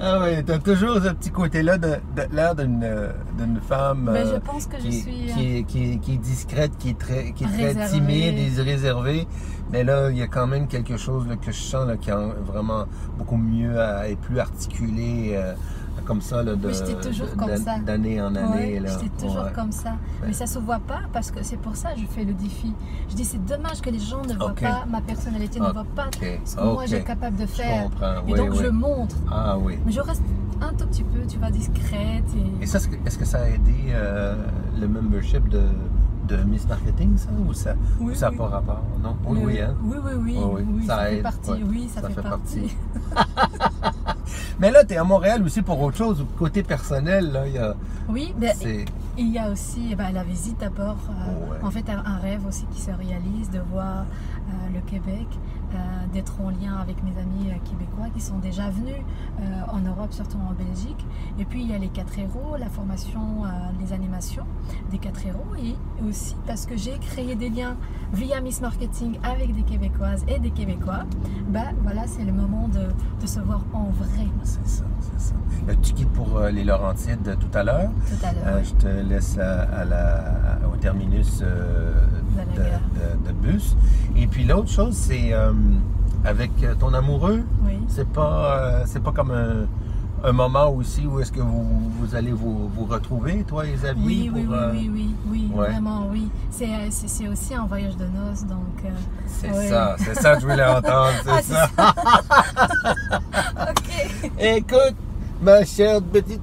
ah 0.00 0.18
oui, 0.22 0.42
t'as 0.44 0.58
toujours 0.58 0.96
ce 0.96 1.08
petit 1.10 1.30
côté-là 1.30 1.78
de, 1.78 1.88
de 2.16 2.22
l'air 2.34 2.54
d'une 2.54 2.82
euh, 2.84 3.12
d'une 3.38 3.60
femme 3.60 4.08
euh, 4.08 4.34
je 4.34 4.38
pense 4.40 4.66
que 4.66 4.76
je 4.78 4.82
qui, 4.82 4.92
suis... 4.92 5.30
euh, 5.30 5.34
qui, 5.34 5.56
est- 5.58 5.62
qui 5.64 5.98
qui 6.00 6.14
est 6.14 6.16
discrète, 6.18 6.72
qui 6.78 6.90
est 6.90 6.98
très, 6.98 7.32
qui 7.32 7.44
est 7.44 7.72
très 7.72 7.88
timide 7.88 8.38
et 8.38 8.62
réservée. 8.62 9.26
Mais 9.70 9.84
là, 9.84 10.10
il 10.10 10.18
y 10.18 10.22
a 10.22 10.26
quand 10.26 10.46
même 10.46 10.66
quelque 10.68 10.96
chose 10.98 11.26
là, 11.26 11.36
que 11.36 11.50
je 11.50 11.56
sens 11.60 11.86
là, 11.86 11.96
qui 11.96 12.10
est 12.10 12.14
vraiment 12.44 12.84
beaucoup 13.16 13.38
mieux 13.38 13.80
à- 13.80 14.06
et 14.08 14.16
plus 14.16 14.38
articulé 14.38 15.32
euh, 15.34 15.54
comme 16.04 16.20
ça 16.20 16.42
là, 16.42 16.54
de, 16.56 16.70
j'étais 16.72 16.94
toujours 17.08 17.34
comme 17.36 17.56
ça. 17.56 17.78
d'année 17.78 18.20
en 18.20 18.34
année. 18.34 18.80
J'étais 18.84 19.08
toujours 19.26 19.44
Ouais. 19.44 19.52
comme 19.54 19.72
ça. 19.72 19.92
Mais 20.26 20.32
ça 20.32 20.46
se 20.46 20.58
voit 20.58 20.78
pas 20.80 21.00
parce 21.12 21.30
que 21.30 21.42
c'est 21.42 21.56
pour 21.58 21.76
ça 21.76 21.92
que 21.92 22.00
je 22.00 22.06
fais 22.06 22.24
le 22.24 22.32
défi. 22.34 22.72
Je 23.10 23.14
dis 23.14 23.24
c'est 23.24 23.44
dommage 23.44 23.80
que 23.80 23.90
les 23.90 23.98
gens 23.98 24.22
ne 24.24 24.34
voient 24.34 24.54
pas 24.54 24.84
ma 24.90 25.00
personnalité, 25.00 25.60
ne 25.60 25.70
voient 25.70 25.86
pas 25.94 26.06
ce 26.44 26.56
que 26.56 26.62
moi 26.62 26.86
j'ai 26.86 27.02
capable 27.02 27.36
de 27.36 27.46
faire. 27.46 27.88
Et 28.26 28.32
Oui, 28.32 28.38
donc 28.38 28.54
je 28.54 28.66
oui. 28.66 28.72
montre. 28.72 29.16
Ah 29.30 29.56
oui. 29.58 29.78
Mais 29.86 29.92
je 29.92 30.00
reste 30.00 30.22
un 30.60 30.72
tout 30.74 30.86
petit 30.86 31.02
peu, 31.02 31.20
tu 31.28 31.38
vois, 31.38 31.50
discrète. 31.50 32.24
Et... 32.60 32.62
Et 32.62 32.66
ça, 32.66 32.78
est-ce 33.06 33.18
que, 33.18 33.24
ça 33.24 33.38
a 33.42 33.48
aidé 33.48 33.74
euh, 33.88 34.36
le 34.80 34.86
membership 34.86 35.48
de, 35.48 35.60
de 36.28 36.36
Miss 36.44 36.68
Marketing, 36.68 37.16
ça? 37.16 37.30
Ou 37.44 37.52
ça 37.52 37.74
Oui, 37.98 38.14
n'a 38.20 38.30
oui. 38.30 38.36
pas 38.36 38.46
rapport? 38.46 38.82
Non? 39.02 39.16
Oui, 39.26 39.40
oui, 39.44 39.60
hein? 39.60 39.74
oui, 39.82 39.96
oui, 40.04 40.12
oui, 40.22 40.36
Oh, 40.40 40.52
oui. 40.54 40.62
oui, 40.72 40.86
Ça 40.86 40.96
ça, 40.98 41.02
fait 41.06 41.16
aide, 41.16 41.22
partie. 41.24 41.50
ouais. 41.50 41.62
Oui, 41.68 41.90
ça, 41.92 42.08
fait, 42.08 42.22
partie. 42.22 42.76
Mais 44.62 44.70
là, 44.70 44.84
tu 44.84 44.94
es 44.94 44.96
à 44.96 45.02
Montréal 45.02 45.42
aussi 45.42 45.60
pour 45.60 45.80
autre 45.80 45.96
chose. 45.96 46.24
Côté 46.38 46.62
personnel, 46.62 47.32
là, 47.32 47.48
y 47.48 47.58
a. 47.58 47.74
Oui, 48.08 48.32
ben, 48.38 48.54
il 49.18 49.28
y 49.32 49.36
a 49.36 49.50
aussi 49.50 49.88
eh 49.90 49.96
ben, 49.96 50.12
la 50.12 50.22
visite 50.22 50.60
d'abord. 50.60 50.98
euh, 51.10 51.50
ouais. 51.50 51.58
En 51.64 51.70
fait, 51.72 51.84
un, 51.90 51.98
un 52.06 52.18
rêve 52.18 52.46
aussi 52.46 52.64
qui 52.72 52.80
se 52.80 52.92
réalise 52.92 53.50
de 53.50 53.58
voir 53.72 54.04
euh, 54.04 54.52
le 54.72 54.80
Québec, 54.88 55.26
d'être 56.12 56.40
en 56.40 56.50
lien 56.50 56.76
avec 56.80 57.02
mes 57.02 57.10
amis 57.20 57.50
euh, 57.50 57.54
québécois 57.68 58.06
qui 58.14 58.20
sont 58.20 58.38
déjà 58.38 58.70
venus 58.70 58.96
euh, 59.40 59.42
en 59.72 59.78
Europe, 59.80 60.12
surtout 60.12 60.38
en 60.38 60.52
Belgique. 60.52 61.04
Et 61.38 61.44
puis, 61.44 61.62
il 61.62 61.70
y 61.70 61.74
a 61.74 61.78
les 61.78 61.88
quatre 61.88 62.18
héros, 62.18 62.56
la 62.58 62.68
formation, 62.68 63.44
euh, 63.44 63.48
les 63.80 63.92
animations 63.92 64.44
des 64.90 64.98
quatre 64.98 65.24
héros. 65.26 65.46
Et 65.58 65.74
aussi 66.06 66.36
parce 66.46 66.66
que 66.66 66.76
j'ai 66.76 66.98
créé 66.98 67.34
des 67.34 67.48
liens 67.48 67.76
via 68.12 68.40
Miss 68.40 68.60
Marketing 68.60 69.18
avec 69.22 69.54
des 69.54 69.62
Québécoises 69.62 70.24
et 70.28 70.38
des 70.38 70.50
Québécois. 70.50 71.04
Bah, 71.48 71.70
voilà, 71.82 72.06
c'est 72.06 72.24
le 72.24 72.32
moment 72.32 72.68
de, 72.68 72.88
de 73.20 73.26
se 73.26 73.40
voir 73.40 73.62
en 73.72 73.84
vrai 73.90 74.26
C'est 74.42 74.66
ça, 74.66 74.84
c'est 75.00 75.20
ça. 75.20 75.34
Là, 75.66 75.74
tu 75.80 75.92
quittes 75.92 76.12
pour 76.12 76.36
euh, 76.36 76.50
les 76.50 76.64
Laurentides 76.64 77.26
euh, 77.28 77.36
tout 77.36 77.56
à 77.56 77.62
l'heure. 77.62 77.90
tout 78.08 78.26
à 78.26 78.32
l'heure. 78.32 78.42
Euh, 78.46 78.62
je 78.64 78.72
te 78.74 78.86
laisse 79.08 79.38
à, 79.38 79.62
à 79.62 79.84
la, 79.84 80.58
au 80.72 80.76
terminus 80.76 81.40
euh, 81.42 81.92
De 83.26 83.32
bus. 83.32 83.76
Et 84.16 84.26
puis 84.26 84.44
l'autre 84.44 84.70
chose, 84.70 84.94
c'est 84.94 85.32
euh, 85.32 85.52
avec 86.24 86.50
euh, 86.62 86.74
ton 86.78 86.92
amoureux, 86.94 87.42
Oui. 87.64 87.78
c'est 87.88 88.08
pas, 88.08 88.58
euh, 88.58 88.82
c'est 88.86 89.02
pas 89.02 89.12
comme 89.12 89.30
un, 89.32 89.66
un 90.28 90.32
moment 90.32 90.70
aussi 90.70 91.06
où 91.06 91.20
est-ce 91.20 91.32
que 91.32 91.40
vous, 91.40 91.90
vous 91.98 92.14
allez 92.14 92.32
vous, 92.32 92.68
vous 92.68 92.84
retrouver, 92.86 93.44
toi 93.46 93.66
et 93.66 93.72
Xavier, 93.72 94.04
Oui, 94.04 94.28
pour, 94.30 94.38
oui, 94.38 94.46
oui, 94.48 94.54
euh, 94.56 94.70
oui, 94.72 94.90
oui, 94.94 95.14
oui, 95.30 95.50
ouais. 95.54 95.68
vraiment, 95.70 96.08
oui. 96.10 96.28
C'est, 96.50 97.28
aussi 97.28 97.54
un 97.54 97.66
voyage 97.66 97.96
de 97.96 98.04
noces, 98.06 98.44
donc... 98.46 98.82
C'est 99.26 99.50
Ouais. 99.50 99.68
ça, 99.68 99.96
c'est 99.98 100.14
ça 100.14 100.36
que 100.36 100.42
je 100.42 100.46
voulais 100.46 100.64
entendre, 100.64 101.12
c'est 101.24 101.30
Ah, 101.30 101.40
c'est 101.42 101.52
ça. 101.54 101.94
Ok. 103.70 104.30
Écoute, 104.38 104.96
ma 105.42 105.64
chère 105.64 106.00
petite 106.02 106.40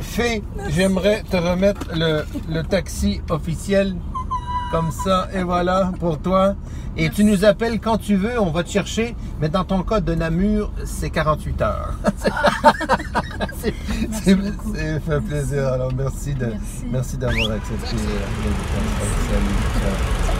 fée, 0.00 0.42
j'aimerais 0.68 1.22
te 1.30 1.36
remettre 1.36 1.86
le, 1.94 2.24
le 2.48 2.62
taxi 2.62 3.20
officiel 3.30 3.94
comme 4.72 4.90
ça, 4.90 5.28
et 5.34 5.42
voilà, 5.42 5.92
pour 6.00 6.18
toi. 6.18 6.56
Et 6.96 7.10
tu 7.10 7.24
nous 7.24 7.44
appelles 7.44 7.78
quand 7.78 7.98
tu 7.98 8.16
veux, 8.16 8.40
on 8.40 8.50
va 8.50 8.64
te 8.64 8.70
chercher, 8.70 9.14
mais 9.40 9.48
dans 9.50 9.64
ton 9.64 9.82
cas 9.82 10.00
de 10.00 10.14
Namur, 10.14 10.72
c'est 10.84 11.10
48 11.10 11.62
heures. 11.62 11.94
c'est, 13.56 13.74
fait 14.24 15.20
plaisir, 15.20 15.68
alors 15.68 15.92
merci, 15.94 16.34
de, 16.34 16.46
Merci. 16.46 16.84
merci 16.90 17.16
d'avoir 17.18 17.52
accepté 17.52 17.96
l'invitation. 19.32 20.31